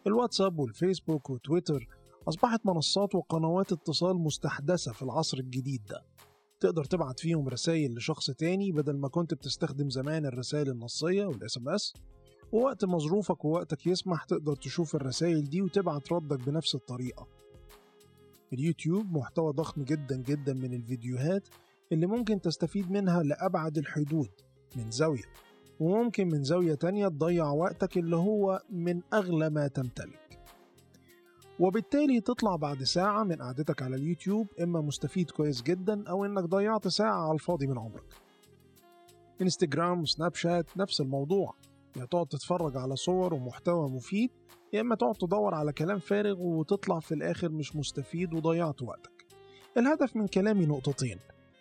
الواتساب 0.07 0.59
والفيسبوك 0.59 1.29
وتويتر 1.29 1.87
أصبحت 2.27 2.65
منصات 2.65 3.15
وقنوات 3.15 3.71
اتصال 3.71 4.15
مستحدثة 4.17 4.91
في 4.91 5.01
العصر 5.01 5.37
الجديد 5.37 5.85
ده. 5.85 6.05
تقدر 6.59 6.83
تبعت 6.83 7.19
فيهم 7.19 7.47
رسائل 7.47 7.95
لشخص 7.95 8.31
تاني 8.31 8.71
بدل 8.71 8.97
ما 8.97 9.07
كنت 9.07 9.33
بتستخدم 9.33 9.89
زمان 9.89 10.25
الرسائل 10.25 10.69
النصية 10.69 11.25
وال 11.25 11.57
SMS 11.57 11.93
ووقت 12.51 12.85
ما 12.85 12.97
ظروفك 12.97 13.45
ووقتك 13.45 13.87
يسمح 13.87 14.23
تقدر 14.23 14.55
تشوف 14.55 14.95
الرسائل 14.95 15.43
دي 15.49 15.61
وتبعت 15.61 16.13
ردك 16.13 16.45
بنفس 16.45 16.75
الطريقة. 16.75 17.27
اليوتيوب 18.53 19.11
محتوى 19.11 19.53
ضخم 19.53 19.83
جدا 19.83 20.15
جدا 20.15 20.53
من 20.53 20.73
الفيديوهات 20.73 21.47
اللي 21.91 22.07
ممكن 22.07 22.41
تستفيد 22.41 22.91
منها 22.91 23.23
لأبعد 23.23 23.77
الحدود 23.77 24.29
من 24.75 24.91
زاوية. 24.91 25.23
وممكن 25.79 26.27
من 26.27 26.43
زاوية 26.43 26.73
تانية 26.75 27.07
تضيع 27.07 27.49
وقتك 27.49 27.97
اللي 27.97 28.15
هو 28.15 28.61
من 28.69 29.01
أغلى 29.13 29.49
ما 29.49 29.67
تمتلك. 29.67 30.26
وبالتالي 31.59 32.21
تطلع 32.21 32.55
بعد 32.55 32.83
ساعة 32.83 33.23
من 33.23 33.35
قعدتك 33.35 33.81
على 33.81 33.95
اليوتيوب 33.95 34.47
إما 34.61 34.81
مستفيد 34.81 35.31
كويس 35.31 35.61
جدا 35.61 36.09
أو 36.09 36.25
إنك 36.25 36.43
ضيعت 36.43 36.87
ساعة 36.87 37.25
على 37.25 37.33
الفاضي 37.33 37.67
من 37.67 37.79
عمرك. 37.79 38.13
إنستجرام 39.41 40.01
وسناب 40.01 40.35
شات 40.35 40.77
نفس 40.77 41.01
الموضوع. 41.01 41.53
يا 41.95 42.05
تقعد 42.05 42.27
تتفرج 42.27 42.77
على 42.77 42.95
صور 42.95 43.33
ومحتوى 43.33 43.89
مفيد 43.89 44.31
يا 44.73 44.81
إما 44.81 44.95
تقعد 44.95 45.15
تدور 45.15 45.53
على 45.53 45.73
كلام 45.73 45.99
فارغ 45.99 46.41
وتطلع 46.41 46.99
في 46.99 47.13
الآخر 47.13 47.49
مش 47.49 47.75
مستفيد 47.75 48.33
وضيعت 48.33 48.81
وقتك. 48.81 49.25
الهدف 49.77 50.15
من 50.15 50.27
كلامي 50.27 50.65
نقطتين. 50.65 51.19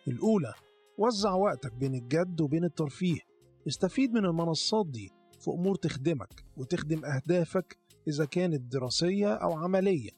الأولى 0.09 0.55
وزع 0.99 1.35
وقتك 1.35 1.73
بين 1.73 1.95
الجد 1.95 2.41
وبين 2.41 2.65
الترفيه. 2.65 3.21
استفيد 3.69 4.13
من 4.13 4.25
المنصات 4.25 4.87
دي. 4.87 5.13
في 5.41 5.51
أمور 5.51 5.75
تخدمك 5.75 6.45
وتخدم 6.57 7.05
أهدافك 7.05 7.79
إذا 8.09 8.25
كانت 8.25 8.73
دراسية 8.73 9.35
أو 9.35 9.53
عملية. 9.53 10.11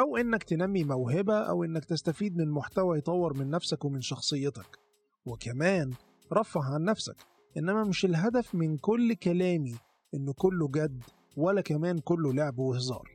أو 0.00 0.16
إنك 0.16 0.42
تنمي 0.42 0.84
موهبة 0.84 1.38
أو 1.38 1.64
إنك 1.64 1.84
تستفيد 1.84 2.36
من 2.36 2.50
محتوى 2.50 2.98
يطور 2.98 3.38
من 3.38 3.50
نفسك 3.50 3.84
ومن 3.84 4.00
شخصيتك. 4.00 4.78
وكمان 5.26 5.92
رفه 6.32 6.62
عن 6.74 6.84
نفسك. 6.84 7.16
إنما 7.56 7.84
مش 7.84 8.04
الهدف 8.04 8.54
من 8.54 8.76
كل 8.76 9.14
كلامي 9.14 9.74
إنه 10.14 10.32
كله 10.32 10.68
جد 10.68 11.02
ولا 11.36 11.60
كمان 11.60 11.98
كله 11.98 12.32
لعب 12.32 12.58
وهزار. 12.58 13.10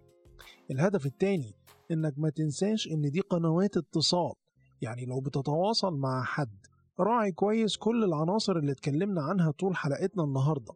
الهدف 0.71 1.05
التاني 1.05 1.53
إنك 1.91 2.13
ما 2.17 2.29
تنساش 2.29 2.87
إن 2.87 3.11
دي 3.11 3.19
قنوات 3.19 3.77
اتصال. 3.77 4.33
يعني 4.81 5.05
لو 5.05 5.19
بتتواصل 5.19 5.97
مع 5.97 6.23
حد 6.23 6.57
راعي 6.99 7.31
كويس 7.31 7.77
كل 7.77 8.03
العناصر 8.03 8.57
اللي 8.57 8.71
اتكلمنا 8.71 9.21
عنها 9.21 9.51
طول 9.51 9.75
حلقتنا 9.75 10.23
النهارده. 10.23 10.73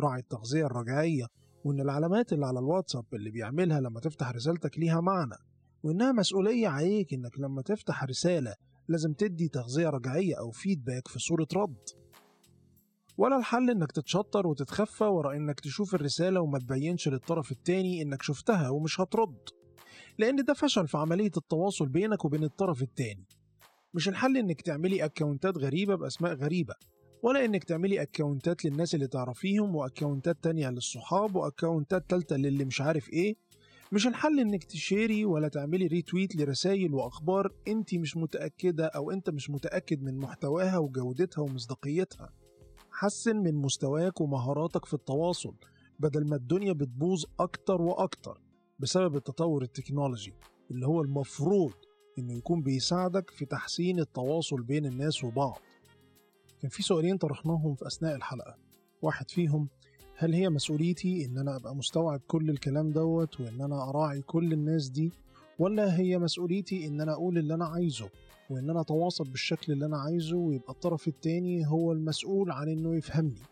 راعي 0.00 0.20
التغذية 0.20 0.66
الرجعية 0.66 1.26
وإن 1.64 1.80
العلامات 1.80 2.32
اللي 2.32 2.46
على 2.46 2.58
الواتساب 2.58 3.04
اللي 3.12 3.30
بيعملها 3.30 3.80
لما 3.80 4.00
تفتح 4.00 4.30
رسالتك 4.30 4.78
ليها 4.78 5.00
معنى 5.00 5.36
وإنها 5.82 6.12
مسؤولية 6.12 6.68
عليك 6.68 7.14
إنك 7.14 7.38
لما 7.38 7.62
تفتح 7.62 8.04
رسالة 8.04 8.54
لازم 8.88 9.12
تدي 9.12 9.48
تغذية 9.48 9.88
رجعية 9.88 10.38
أو 10.38 10.50
فيدباك 10.50 11.08
في 11.08 11.18
صورة 11.18 11.48
رد. 11.56 11.88
ولا 13.18 13.36
الحل 13.36 13.70
إنك 13.70 13.92
تتشطر 13.92 14.46
وتتخفى 14.46 15.04
ورا 15.04 15.36
إنك 15.36 15.60
تشوف 15.60 15.94
الرسالة 15.94 16.40
وما 16.40 16.58
تبينش 16.58 17.08
للطرف 17.08 17.52
التاني 17.52 18.02
إنك 18.02 18.22
شفتها 18.22 18.68
ومش 18.68 19.00
هترد 19.00 19.48
لأن 20.18 20.44
ده 20.44 20.54
فشل 20.54 20.88
في 20.88 20.98
عملية 20.98 21.30
التواصل 21.36 21.88
بينك 21.88 22.24
وبين 22.24 22.44
الطرف 22.44 22.82
التاني. 22.82 23.26
مش 23.94 24.08
الحل 24.08 24.36
إنك 24.36 24.60
تعملي 24.60 25.04
account 25.04 25.51
ات 25.51 25.58
غريبة 25.58 25.94
بأسماء 25.94 26.34
غريبة. 26.34 26.74
ولا 27.22 27.44
إنك 27.44 27.64
تعملي 27.64 28.02
account 28.02 28.56
ات 28.56 28.64
للناس 28.64 28.94
اللي 28.94 29.06
تعرفيهم 29.06 29.76
و 29.76 29.83
account 29.83 30.29
ات 30.29 30.36
تانية 30.42 30.70
للصحاب 30.70 31.36
و 31.36 31.44
account 31.44 32.02
ات 32.02 32.10
تالتة 32.10 32.36
للي 32.36 32.64
مش 32.64 32.80
عارف 32.80 33.10
إيه. 33.12 33.34
مش 33.92 34.06
الحل 34.06 34.40
إنك 34.40 34.64
ت 34.64 34.73
share 34.73 35.15
ي 35.15 35.24
ولا 35.24 35.48
تعملي 35.48 35.86
retweet 35.86 36.36
لرسائل 36.36 36.94
وأخبار 36.94 37.52
أنت 37.68 37.94
مش 37.94 38.16
متأكدة 38.16 38.86
أو 38.86 39.10
أنت 39.10 39.30
مش 39.30 39.50
متأكد 39.50 40.02
من 40.02 40.16
محتواها 40.16 40.78
وجودتها 40.78 41.42
ومصداقيتها. 41.42 42.32
حسن 42.90 43.36
من 43.36 43.54
مستواك 43.54 44.20
ومهاراتك 44.20 44.84
في 44.84 44.94
التواصل 44.94 45.54
بدل 45.98 46.28
ما 46.28 46.36
الدنيا 46.36 46.72
بتبوظ 46.72 47.24
أكتر 47.40 47.82
وأكتر 47.82 48.40
بسبب 48.78 49.16
التطور 49.16 49.62
التكنولوجي 49.62 50.34
اللي 50.70 50.86
هو 50.86 51.00
المفروض 51.02 51.72
إنه 52.18 52.34
يكون 52.34 52.62
بيساعدك 52.62 53.30
في 53.30 53.44
تحسين 53.44 53.98
التواصل 53.98 54.62
بين 54.62 54.86
الناس 54.86 55.24
وبعض. 55.24 55.58
كان 56.60 56.70
في 56.70 56.82
سؤالين 56.82 57.16
طرحناهم 57.16 57.74
في 57.74 57.86
أثناء 57.86 58.16
الحلقة. 58.16 58.56
واحد 59.02 59.30
فيهم 59.30 59.68
هل 60.16 60.34
هي 60.34 60.48
مسؤوليتي 60.48 61.24
إن 61.24 61.38
أنا 61.38 61.56
أبقى 61.56 61.76
مستوعب 61.76 62.20
كل 62.26 62.50
الكلام 62.50 62.90
دوت 62.90 63.40
وإن 63.40 63.60
أنا 63.60 63.88
أراعي 63.90 64.22
كل 64.22 64.52
الناس 64.52 64.88
دي 64.88 65.12
ولا 65.58 65.98
هي 65.98 66.18
مسؤوليتي 66.18 66.86
إن 66.86 67.00
أنا 67.00 67.12
أقول 67.12 67.38
اللي 67.38 67.54
أنا 67.54 67.64
عايزه 67.66 68.08
وإن 68.50 68.70
أنا 68.70 68.80
أتواصل 68.80 69.24
بالشكل 69.24 69.72
اللي 69.72 69.86
أنا 69.86 69.98
عايزه 69.98 70.36
ويبقى 70.36 70.72
الطرف 70.72 71.08
التاني 71.08 71.66
هو 71.66 71.92
المسؤول 71.92 72.50
عن 72.50 72.68
إنه 72.68 72.94
يفهمني؟ 72.96 73.42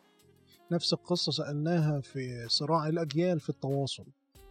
نفس 0.72 0.92
القصة 0.92 1.32
سألناها 1.32 2.00
في 2.00 2.46
صراع 2.48 2.88
الأجيال 2.88 3.40
في 3.40 3.50
التواصل. 3.50 4.04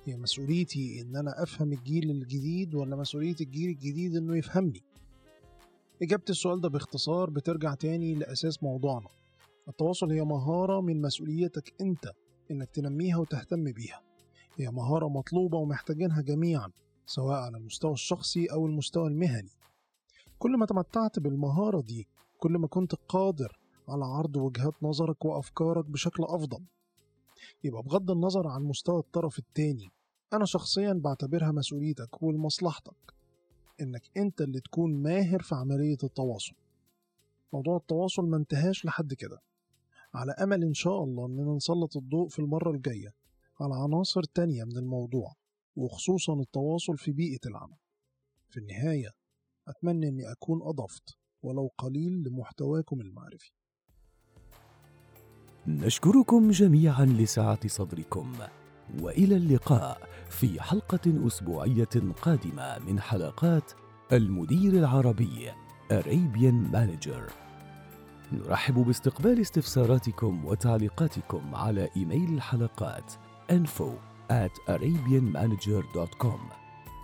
هي 0.06 0.18
مسؤوليتي 0.18 1.02
إن 1.02 1.16
أنا 1.16 1.44
أفهم 1.44 1.74
الجيل 1.74 2.12
الجديد 2.12 2.76
ولا 2.76 2.96
مسؤولية 2.96 3.36
الجيل 3.42 3.70
الجديد 3.70 4.16
إنه 4.16 4.38
يفهمني؟ 4.38 4.84
إجابة 6.02 6.24
السؤال 6.30 6.62
ده 6.62 6.70
باختصار 6.70 7.30
بترجع 7.30 7.74
تاني 7.74 8.14
لأساس 8.16 8.64
موضوعنا. 8.64 9.08
التواصل 9.70 10.12
هي 10.12 10.22
مهارة 10.22 10.82
من 10.82 11.02
مسؤوليتك 11.02 11.74
أنت 11.82 12.12
إنك 12.52 12.70
تنميها 12.70 13.18
وتهتم 13.18 13.64
بيها. 13.64 14.02
هي 14.58 14.72
مهارة 14.72 15.08
مطلوبة 15.08 15.58
ومحتاجينها 15.58 16.22
جميعا 16.22 16.72
سواء 17.06 17.38
على 17.38 17.58
المستوى 17.58 17.92
الشخصي 17.94 18.46
أو 18.46 18.66
المستوى 18.66 19.08
المهني. 19.08 19.50
كل 20.40 20.58
ما 20.58 20.66
تمتعت 20.66 21.20
بالمهارة 21.20 21.82
دي 21.82 22.08
كل 22.38 22.52
ما 22.52 22.68
كنت 22.68 22.96
قادر 22.96 23.60
على 23.88 24.06
عرض 24.06 24.36
وجهات 24.38 24.74
نظرك 24.82 25.26
وأفكارك 25.26 25.86
بشكل 25.86 26.24
أفضل. 26.24 26.64
يبقى 27.64 27.84
بغض 27.84 28.12
النظر 28.12 28.48
عن 28.48 28.64
مستوى 28.64 29.00
الطرف 29.00 29.40
التاني 29.40 29.90
أنا 30.34 30.46
شخصيا 30.46 30.94
بعتبرها 30.94 31.52
مسؤوليتك 31.52 32.24
ولمصلحتك 32.24 33.17
إنك 33.82 34.18
أنت 34.18 34.42
اللي 34.42 34.60
تكون 34.60 34.94
ماهر 34.94 35.42
في 35.42 35.56
عملية 35.56 35.98
التواصل. 36.04 36.56
موضوع 37.54 37.78
التواصل 37.78 38.26
ما 38.26 38.38
انتهاش 38.38 38.86
لحد 38.86 39.14
كده. 39.14 39.40
على 40.14 40.32
أمل 40.32 40.64
إن 40.64 40.74
شاء 40.74 41.04
الله 41.04 41.26
إننا 41.26 41.56
نسلط 41.56 41.98
الضوء 41.98 42.28
في 42.30 42.40
المرة 42.40 42.72
الجاية 42.72 43.14
على 43.62 43.76
عناصر 43.76 44.24
تانية 44.24 44.64
من 44.64 44.78
الموضوع 44.78 45.36
وخصوصا 45.76 46.34
التواصل 46.34 46.98
في 46.98 47.12
بيئة 47.12 47.40
العمل. 47.46 47.78
في 48.50 48.58
النهاية 48.58 49.10
أتمنى 49.68 50.08
أني 50.08 50.32
أكون 50.32 50.62
أضفت 50.62 51.18
ولو 51.44 51.72
قليل 51.78 52.24
لمحتواكم 52.24 53.02
المعرفي. 53.02 53.52
نشكركم 55.68 56.52
جميعا 56.52 57.06
لسعة 57.06 57.68
صدركم. 57.68 58.34
وإلى 59.02 59.36
اللقاء 59.36 60.10
في 60.30 60.62
حلقة 60.62 61.28
أسبوعية 61.28 61.90
قادمة 62.22 62.80
من 62.88 63.00
حلقات 63.00 63.72
المدير 64.12 64.74
العربي 64.74 65.52
Arabian 65.92 66.74
Manager. 66.74 67.32
نرحب 68.34 68.76
باستقبال 68.76 69.42
استفساراتكم 69.42 70.46
وتعليقاتكم 70.46 71.56
على 71.56 71.90
إيميل 71.98 72.34
الحلقات 72.34 73.14
info 73.52 73.90
at 74.32 74.72
arabianmanager.com 74.74 76.40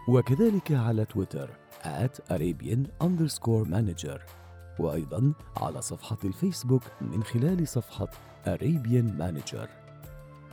وكذلك 0.07 0.71
على 0.71 1.05
تويتر 1.05 1.49
at 1.83 2.33
arabian 2.33 3.05
underscore 3.05 3.65
manager 3.65 4.19
وأيضا 4.79 5.33
على 5.57 5.81
صفحة 5.81 6.17
الفيسبوك 6.23 6.83
من 7.01 7.23
خلال 7.23 7.67
صفحة 7.67 8.07
Arabian 8.45 9.17
Manager. 9.17 9.82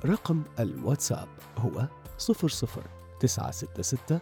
رقم 0.04 0.42
الواتساب 0.58 1.28
هو 1.58 1.88
00 2.18 2.82
966 3.20 4.20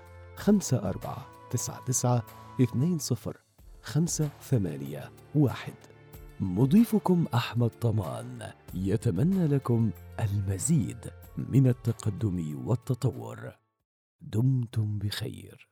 54 0.72 1.24
99 1.50 2.98
20 3.00 3.34
خمسة 3.82 4.28
ثمانية 4.42 5.10
واحد. 5.34 5.74
مضيفكم 6.40 7.26
أحمد 7.34 7.70
طمان 7.70 8.52
يتمنى 8.74 9.46
لكم 9.46 9.90
المزيد 10.20 11.10
من 11.36 11.66
التقدم 11.66 12.66
والتطور. 12.66 13.56
دمتم 14.20 14.98
بخير. 14.98 15.67